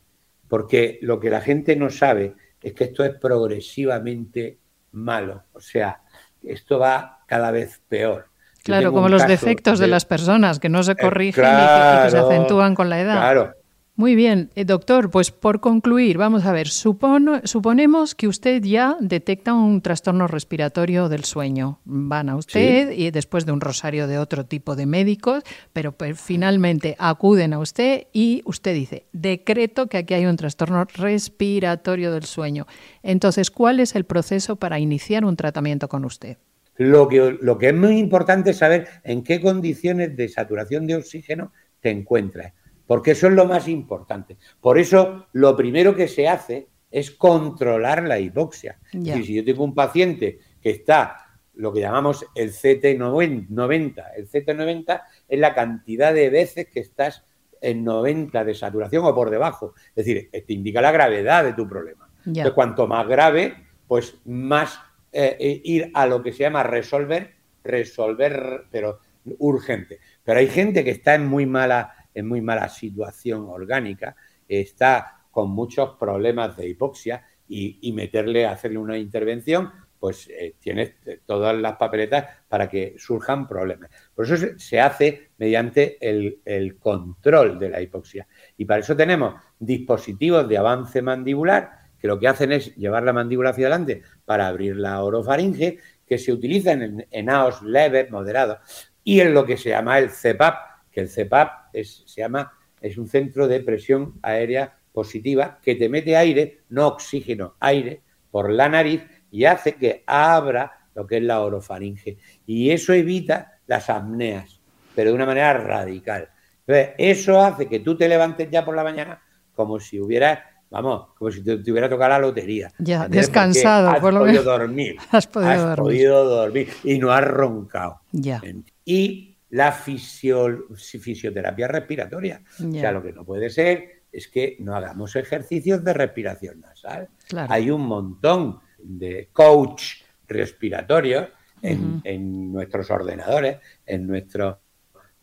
Porque 0.47 0.97
lo 1.04 1.19
que 1.19 1.30
la 1.30 1.41
gente 1.41 1.75
no 1.75 1.89
sabe 1.89 2.34
es 2.62 2.73
que 2.73 2.86
esto 2.86 3.04
es 3.04 3.13
progresivamente 3.15 4.58
malo. 4.91 5.43
O 5.54 5.60
sea, 5.60 6.02
esto 6.43 6.80
va 6.80 7.19
cada 7.25 7.52
vez 7.52 7.82
peor. 7.88 8.30
Claro, 8.63 8.91
como 8.91 9.10
los 9.10 9.25
defectos 9.25 9.80
de... 9.80 9.88
las 9.88 10.06
personas 10.06 10.60
que 10.60 10.69
no 10.69 10.84
se 10.84 10.91
eh, 10.91 10.97
corrigen 10.99 11.45
y, 11.45 12.04
que, 12.04 12.12
se 12.12 12.17
acentúan 12.17 12.75
con 12.75 12.89
la 12.89 12.99
edad. 12.99 13.17
Claro. 13.17 13.56
Muy 13.99 14.15
bien, 14.15 14.49
eh, 14.55 14.63
doctor, 14.63 15.12
pues 15.12 15.29
por 15.29 15.59
concluir, 15.59 16.17
vamos 16.17 16.45
a 16.45 16.53
ver, 16.53 16.69
suponemos 16.69 18.15
que 18.15 18.29
usted 18.29 18.63
ya 18.63 18.95
detecta 19.01 19.53
un 19.53 19.81
trastorno 19.81 20.25
respiratorio 20.25 21.09
del 21.09 21.25
sueño. 21.25 21.81
Van 21.83 22.29
a 22.29 22.38
usted 22.38 22.93
y 22.93 23.12
después 23.12 23.45
de 23.45 23.51
un 23.51 23.59
rosario 23.59 24.07
de 24.07 24.17
otro 24.17 24.45
tipo 24.45 24.77
de 24.77 24.85
médicos, 24.85 25.43
pero 25.73 25.91
pues, 25.91 26.17
finalmente 26.17 26.95
acuden 26.97 27.51
a 27.51 27.59
usted 27.59 28.07
y 28.13 28.41
usted 28.45 28.73
dice, 28.73 29.03
decreto 29.12 29.88
que 29.88 29.97
aquí 29.97 30.13
hay 30.13 30.27
un 30.27 30.38
trastorno 30.38 30.85
respiratorio 30.85 32.13
del 32.13 32.23
sueño. 32.23 32.67
Entonces, 33.03 33.51
¿cuál 33.51 33.81
es 33.81 33.97
el 33.97 34.05
proceso 34.05 34.55
para 34.55 34.79
iniciar 34.79 35.25
un 35.25 35.35
tratamiento 35.35 35.89
con 35.89 36.05
usted? 36.05 36.38
Lo 36.77 37.09
que, 37.09 37.38
lo 37.41 37.57
que 37.57 37.67
es 37.67 37.75
muy 37.75 37.97
importante 37.97 38.51
es 38.51 38.59
saber 38.59 38.88
en 39.03 39.25
qué 39.25 39.41
condiciones 39.41 40.15
de 40.15 40.29
saturación 40.29 40.88
de 40.88 40.95
oxígeno 40.95 41.51
te 41.81 41.89
encuentras 41.89 42.53
porque 42.89 43.12
eso 43.12 43.28
es 43.28 43.34
lo 43.34 43.45
más 43.45 43.67
importante. 43.67 44.38
Por 44.60 44.80
eso 44.80 45.28
lo 45.34 45.56
primero 45.56 45.95
que 45.95 46.08
se 46.08 46.28
hace 46.28 46.69
es 46.89 47.12
controlar 47.12 48.02
la 48.02 48.17
hipoxia. 48.17 48.80
si 48.91 49.36
yo 49.36 49.45
tengo 49.45 49.63
un 49.63 49.75
paciente 49.75 50.39
que 50.60 50.71
está 50.71 51.38
lo 51.54 51.71
que 51.71 51.82
llamamos 51.82 52.25
el 52.34 52.52
CT90, 52.52 54.06
el 54.17 54.28
CT90 54.28 55.04
es 55.28 55.39
la 55.39 55.54
cantidad 55.54 56.15
de 56.15 56.32
veces 56.32 56.67
que 56.67 56.80
estás 56.80 57.23
en 57.62 57.84
90 57.84 58.43
de 58.43 58.56
saturación 58.56 59.06
o 59.06 59.13
por 59.13 59.30
debajo. 59.30 59.75
Es 59.89 60.08
decir, 60.08 60.32
te 60.32 60.52
indica 60.52 60.82
la 60.82 60.91
gravedad 60.91 61.43
de 61.43 61.54
tu 61.54 61.69
problema. 61.69 62.10
Entonces, 62.25 62.54
cuanto 62.54 62.88
más 62.88 63.08
grave, 63.08 63.67
pues 63.88 64.15
más 64.25 64.80
eh, 65.12 65.38
eh, 65.39 65.62
ir 65.63 65.91
a 65.93 66.08
lo 66.08 66.23
que 66.23 66.32
se 66.32 66.39
llama 66.39 66.63
resolver, 66.63 67.36
resolver, 67.63 68.63
pero 68.71 68.99
urgente. 69.38 69.99
Pero 70.23 70.39
hay 70.39 70.47
gente 70.47 70.84
que 70.84 70.89
está 70.89 71.13
en 71.13 71.28
muy 71.28 71.45
mala 71.45 71.93
en 72.19 72.27
muy 72.27 72.41
mala 72.41 72.69
situación 72.69 73.45
orgánica, 73.49 74.15
está 74.47 75.25
con 75.32 75.51
muchos 75.51 75.95
problemas 75.99 76.58
de 76.58 76.69
hipoxia 76.69 77.25
y, 77.47 77.91
meterle, 77.93 78.45
hacerle 78.45 78.77
una 78.77 78.97
intervención, 78.97 79.71
pues 79.99 80.29
eh, 80.29 80.55
tienes 80.60 80.93
todas 81.25 81.58
las 81.58 81.77
papeletas 81.77 82.25
para 82.47 82.69
que 82.69 82.95
surjan 82.97 83.47
problemas. 83.47 83.89
Por 84.13 84.25
eso 84.25 84.58
se, 84.58 84.79
hace 84.79 85.32
mediante 85.38 85.97
el, 85.99 86.39
el, 86.45 86.77
control 86.77 87.58
de 87.58 87.69
la 87.69 87.82
hipoxia. 87.82 88.27
Y 88.55 88.65
para 88.65 88.82
eso 88.82 88.95
tenemos 88.95 89.36
dispositivos 89.60 90.47
de 90.47 90.58
avance 90.58 91.01
mandibular 91.01 91.79
que 91.99 92.08
lo 92.08 92.19
que 92.19 92.27
hacen 92.27 92.51
es 92.51 92.75
llevar 92.75 93.03
la 93.03 93.13
mandíbula 93.13 93.49
hacia 93.49 93.67
adelante 93.67 94.03
para 94.25 94.47
abrir 94.47 94.77
la 94.77 95.03
orofaringe, 95.03 95.79
que 96.08 96.17
se 96.17 96.32
utilizan 96.32 96.82
en, 96.82 97.08
en 97.12 97.29
AOS 97.29 97.62
leves, 97.62 98.10
moderados, 98.10 98.60
y 99.03 99.19
en 99.19 99.34
lo 99.34 99.45
que 99.45 99.58
se 99.58 99.69
llama 99.69 99.99
el 99.99 100.10
CEPAP, 100.10 100.68
que 100.99 101.03
el 101.03 101.09
CEPAP 101.09 101.73
es, 101.73 102.03
se 102.05 102.21
llama, 102.21 102.51
es 102.81 102.97
un 102.97 103.07
centro 103.07 103.47
de 103.47 103.62
presión 103.62 104.15
aérea 104.21 104.77
positiva 104.91 105.59
que 105.62 105.75
te 105.75 105.88
mete 105.88 106.17
aire, 106.17 106.62
no 106.69 106.88
oxígeno, 106.88 107.55
aire, 107.59 108.01
por 108.31 108.51
la 108.51 108.67
nariz 108.67 109.03
y 109.31 109.45
hace 109.45 109.75
que 109.75 110.03
abra 110.05 110.88
lo 110.93 111.07
que 111.07 111.17
es 111.17 111.23
la 111.23 111.41
orofaringe. 111.41 112.17
Y 112.45 112.71
eso 112.71 112.93
evita 112.93 113.59
las 113.67 113.89
apneas, 113.89 114.59
pero 114.95 115.09
de 115.09 115.15
una 115.15 115.25
manera 115.25 115.53
radical. 115.53 116.29
Entonces, 116.67 116.95
eso 116.97 117.39
hace 117.39 117.67
que 117.67 117.79
tú 117.79 117.97
te 117.97 118.07
levantes 118.07 118.49
ya 118.51 118.65
por 118.65 118.75
la 118.75 118.83
mañana 118.83 119.21
como 119.55 119.79
si 119.79 119.99
hubieras, 119.99 120.39
vamos, 120.69 121.07
como 121.17 121.31
si 121.31 121.43
te, 121.43 121.53
hubiera 121.71 121.89
tocado 121.89 122.09
la 122.09 122.19
lotería. 122.19 122.71
Ya, 122.77 123.07
descansado. 123.07 123.89
Has 123.89 123.99
podido 123.99 124.43
dormir. 124.43 124.97
Has 125.12 125.27
podido 125.27 125.55
dormir. 125.55 125.77
podido 125.77 126.25
dormir 126.25 126.69
y 126.83 126.99
no 126.99 127.12
has 127.12 127.23
roncado. 127.25 128.01
Ya. 128.12 128.41
Y 128.85 129.28
la 129.49 129.71
fisioterapia 129.71 131.67
respiratoria. 131.67 132.41
O 132.59 132.71
sea, 132.71 132.91
lo 132.91 133.01
que 133.01 133.13
no 133.13 133.25
puede 133.25 133.49
ser 133.49 134.03
es 134.12 134.27
que 134.27 134.57
no 134.59 134.75
hagamos 134.75 135.15
ejercicios 135.15 135.83
de 135.83 135.93
respiración 135.93 136.62
nasal. 136.62 137.09
Hay 137.49 137.69
un 137.69 137.81
montón 137.81 138.59
de 138.77 139.29
coach 139.33 140.01
respiratorios 140.27 141.29
en, 141.62 142.51
nuestros 142.51 142.89
ordenadores, 142.91 143.57
en 143.85 144.07
nuestros 144.07 144.57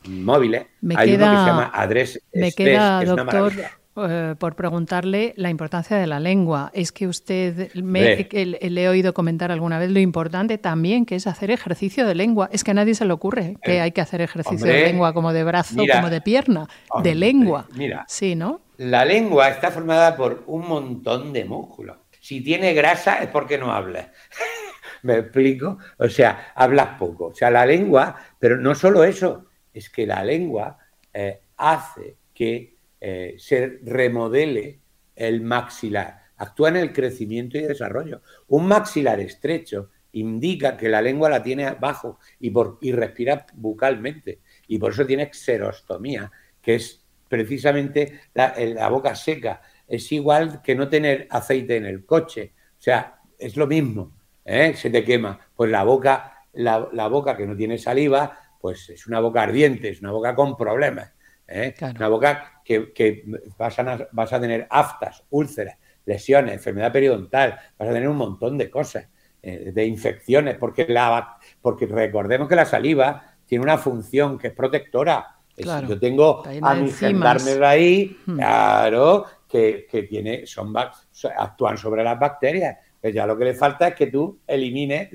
móviles. 0.09 0.67
Hay 0.97 1.15
uno 1.15 1.25
que 1.25 1.39
se 1.39 1.47
llama 1.47 1.71
Adres 1.73 2.23
Me 2.33 2.53
queda, 2.53 3.05
doctor, 3.05 3.53
eh, 3.97 4.35
por 4.39 4.57
preguntarle 4.57 5.33
la 5.37 5.49
importancia 5.49 5.97
de 5.97 6.07
la 6.07 6.21
lengua. 6.21 6.71
Es 6.75 6.93
que 6.93 7.07
usted, 7.07 7.73
me, 7.75 8.29
le 8.29 8.83
he 8.83 8.89
oído 8.89 9.15
comentar 9.15 9.51
alguna 9.51 9.79
vez 9.79 9.91
lo 9.91 10.01
importante 10.01 10.59
también 10.59 11.07
que 11.07 11.15
es 11.15 11.27
hacer 11.27 11.51
ejercicio 11.51 12.07
de 12.07 12.15
lengua. 12.15 12.49
Es 12.53 12.63
que 12.63 12.73
a 12.73 12.75
nadie 12.75 12.95
se 12.95 13.05
le 13.05 13.13
ocurre 13.13 13.57
que 13.63 13.77
eh, 13.77 13.81
hay 13.81 13.93
que 13.93 14.01
hacer 14.01 14.21
ejercicio 14.21 14.67
de 14.67 14.83
lengua 14.83 15.15
como 15.15 15.33
de 15.33 15.45
brazo, 15.45 15.83
como 15.93 16.11
de 16.11 16.21
pierna, 16.21 16.69
de 17.03 17.15
lengua. 17.15 17.67
Mira, 17.75 18.05
sí, 18.07 18.35
¿no? 18.35 18.61
La 18.77 19.05
lengua 19.05 19.49
está 19.49 19.71
formada 19.71 20.17
por 20.17 20.45
un 20.47 20.69
montón 20.69 21.33
de 21.33 21.45
músculos. 21.45 21.97
Si 22.21 22.43
tiene 22.43 22.75
grasa 22.75 23.23
es 23.23 23.29
porque 23.29 23.57
no 23.57 23.73
hablas. 23.73 24.09
¿Me 25.03 25.19
explico? 25.19 25.79
O 25.99 26.09
sea, 26.09 26.53
hablas 26.55 26.99
poco. 26.99 27.27
O 27.27 27.35
sea, 27.35 27.51
la 27.51 27.65
lengua, 27.65 28.17
pero 28.39 28.59
no 28.59 28.75
solo 28.75 29.05
eso, 29.05 29.47
es 29.73 29.89
que 29.89 30.07
la 30.07 30.23
lengua 30.23 30.79
eh, 31.15 31.41
hace 31.57 32.17
que 32.35 32.76
eh, 33.01 33.35
se 33.39 33.79
remodele 33.83 34.81
el 35.15 35.41
maxilar. 35.41 36.27
Actúa 36.37 36.69
en 36.69 36.77
el 36.77 36.93
crecimiento 36.93 37.57
y 37.57 37.63
desarrollo. 37.63 38.23
Un 38.49 38.67
maxilar 38.69 39.21
estrecho 39.21 39.91
indica 40.13 40.77
que 40.77 40.89
la 40.89 41.03
lengua 41.03 41.29
la 41.29 41.43
tiene 41.43 41.67
abajo 41.67 42.19
y, 42.41 42.51
por, 42.51 42.79
y 42.81 42.93
respira 42.93 43.47
bucalmente. 43.55 44.41
Y 44.69 44.79
por 44.79 44.93
eso 44.93 45.07
tiene 45.07 45.31
xerostomía, 45.33 46.31
que 46.61 46.77
es 46.77 47.05
precisamente 47.29 48.21
la, 48.35 48.89
boca 48.89 49.15
seca. 49.15 49.63
Es 49.87 50.11
igual 50.13 50.63
que 50.63 50.75
no 50.75 50.89
tener 50.89 51.27
aceite 51.31 51.77
en 51.77 51.87
el 51.87 52.05
coche. 52.05 52.53
O 52.79 52.83
sea, 52.83 53.21
es 53.39 53.57
lo 53.57 53.67
mismo. 53.67 54.17
¿eh? 54.45 54.75
Se 54.75 54.91
te 54.91 55.05
quema. 55.05 55.39
Pues 55.55 55.71
la 55.71 55.85
boca, 55.85 56.45
la, 56.55 56.89
la 56.93 57.09
boca 57.09 57.37
que 57.37 57.47
no 57.47 57.57
tiene 57.57 57.79
saliva, 57.79 58.39
pues 58.61 58.89
es 58.91 59.07
una 59.07 59.21
boca 59.21 59.43
ardiente, 59.43 59.91
es 59.91 60.01
una 60.01 60.13
boca 60.13 60.35
con 60.35 60.57
problemas. 60.57 61.13
¿eh? 61.47 61.75
Una 61.95 62.09
boca 62.09 62.56
que, 62.67 63.25
vas, 63.57 63.79
a, 63.79 64.09
vas, 64.11 64.33
a, 64.33 64.41
tener 64.41 64.67
aftas, 64.69 65.23
úlceras, 65.31 65.77
lesiones, 66.05 66.55
enfermedad 66.55 66.93
periodontal, 66.93 67.59
vas 67.79 67.89
a 67.89 67.93
tener 67.93 68.09
un 68.09 68.17
montón 68.17 68.59
de 68.59 68.69
cosas, 68.69 69.07
eh, 69.43 69.71
de 69.73 69.87
infecciones, 69.87 70.57
porque, 70.59 70.87
la, 70.89 71.39
porque 71.63 71.87
recordemos 71.87 72.49
que 72.49 72.57
la 72.57 72.65
saliva 72.65 73.35
tiene 73.47 73.63
una 73.63 73.79
función 73.79 74.37
que 74.37 74.49
es 74.49 74.53
protectora. 74.53 75.37
yo 75.57 75.99
tengo 75.99 76.43
a 76.45 76.75
mi 76.75 76.91
de 76.91 77.67
ahí, 77.67 78.19
hmm. 78.27 78.37
claro, 78.37 79.27
que, 79.49 80.07
tiene, 80.11 80.45
son, 80.45 80.75
actúan 80.77 81.79
sobre 81.79 82.03
las 82.03 82.19
bacterias. 82.19 82.77
Pues 83.01 83.15
ya 83.15 83.27
lo 83.27 83.39
que 83.39 83.45
le 83.45 83.55
falta 83.55 83.89
es 83.89 83.95
que 83.95 84.09
tú 84.09 84.41
elimines 84.45 85.11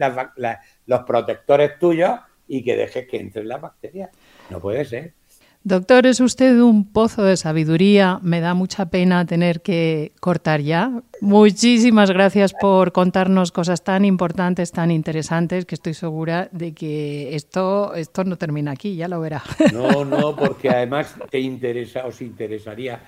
los 0.85 1.01
protectores 1.01 1.77
tuyos 1.77 2.17
y 2.47 2.63
que 2.63 2.77
dejes 2.77 3.05
que 3.07 3.17
entren 3.17 3.49
las 3.49 3.59
bacterias. 3.59 4.09
No 4.49 4.61
puede 4.61 4.85
ser. 4.85 5.13
Doctor, 5.63 6.07
es 6.07 6.19
usted 6.19 6.59
un 6.59 6.91
pozo 6.91 7.23
de 7.23 7.37
sabiduría. 7.37 8.19
Me 8.23 8.39
da 8.39 8.55
mucha 8.55 8.87
pena 8.87 9.27
tener 9.27 9.61
que 9.61 10.11
cortar 10.19 10.61
ya. 10.61 11.03
Muchísimas 11.21 12.09
gracias 12.09 12.53
por 12.53 12.91
contarnos 12.91 13.51
cosas 13.51 13.83
tan 13.83 14.03
importantes, 14.03 14.71
tan 14.71 14.89
interesantes, 14.89 15.65
que 15.65 15.75
estoy 15.75 15.93
segura 15.93 16.49
de 16.51 16.73
que 16.73 17.35
esto, 17.35 17.93
esto 17.93 18.23
no 18.23 18.39
termina 18.39 18.71
aquí, 18.71 18.95
ya 18.95 19.07
lo 19.07 19.19
verá. 19.19 19.43
No, 19.71 20.03
no, 20.03 20.35
porque 20.35 20.69
además 20.69 21.15
te 21.29 21.39
interesa, 21.39 22.05
os 22.05 22.21
interesaría 22.21 22.99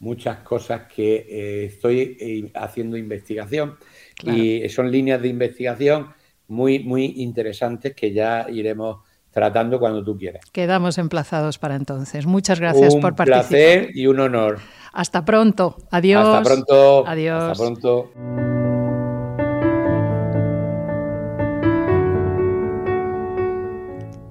muchas 0.00 0.38
cosas 0.38 0.82
que 0.92 1.26
eh, 1.28 1.64
estoy 1.66 2.16
eh, 2.20 2.50
haciendo 2.54 2.96
investigación 2.96 3.76
y 4.22 4.68
son 4.68 4.90
líneas 4.90 5.22
de 5.22 5.28
investigación 5.28 6.08
muy, 6.48 6.80
muy 6.80 7.14
interesantes 7.18 7.94
que 7.94 8.12
ya 8.12 8.46
iremos 8.50 8.98
tratando 9.30 9.78
cuando 9.78 10.04
tú 10.04 10.16
quieras. 10.16 10.44
Quedamos 10.52 10.98
emplazados 10.98 11.58
para 11.58 11.76
entonces. 11.76 12.26
Muchas 12.26 12.60
gracias 12.60 12.94
por 12.96 13.14
participar. 13.14 13.44
Un 13.44 13.48
placer 13.48 13.90
y 13.94 14.06
un 14.06 14.20
honor. 14.20 14.58
Hasta 14.92 15.24
pronto. 15.24 15.76
Adiós. 15.90 16.26
Hasta 16.26 16.42
pronto. 16.42 17.06
Adiós. 17.06 17.42
Hasta 17.42 17.64
pronto. 17.64 18.10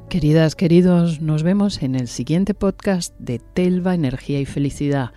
Queridas, 0.09 0.55
queridos, 0.55 1.21
nos 1.21 1.43
vemos 1.43 1.83
en 1.83 1.93
el 1.93 2.07
siguiente 2.07 2.55
podcast 2.55 3.15
de 3.19 3.37
Telva, 3.37 3.93
Energía 3.93 4.39
y 4.39 4.45
Felicidad. 4.45 5.11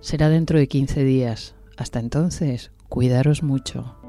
Será 0.00 0.28
dentro 0.28 0.58
de 0.58 0.66
15 0.66 1.04
días. 1.04 1.54
Hasta 1.76 2.00
entonces, 2.00 2.72
cuidaros 2.88 3.44
mucho. 3.44 4.01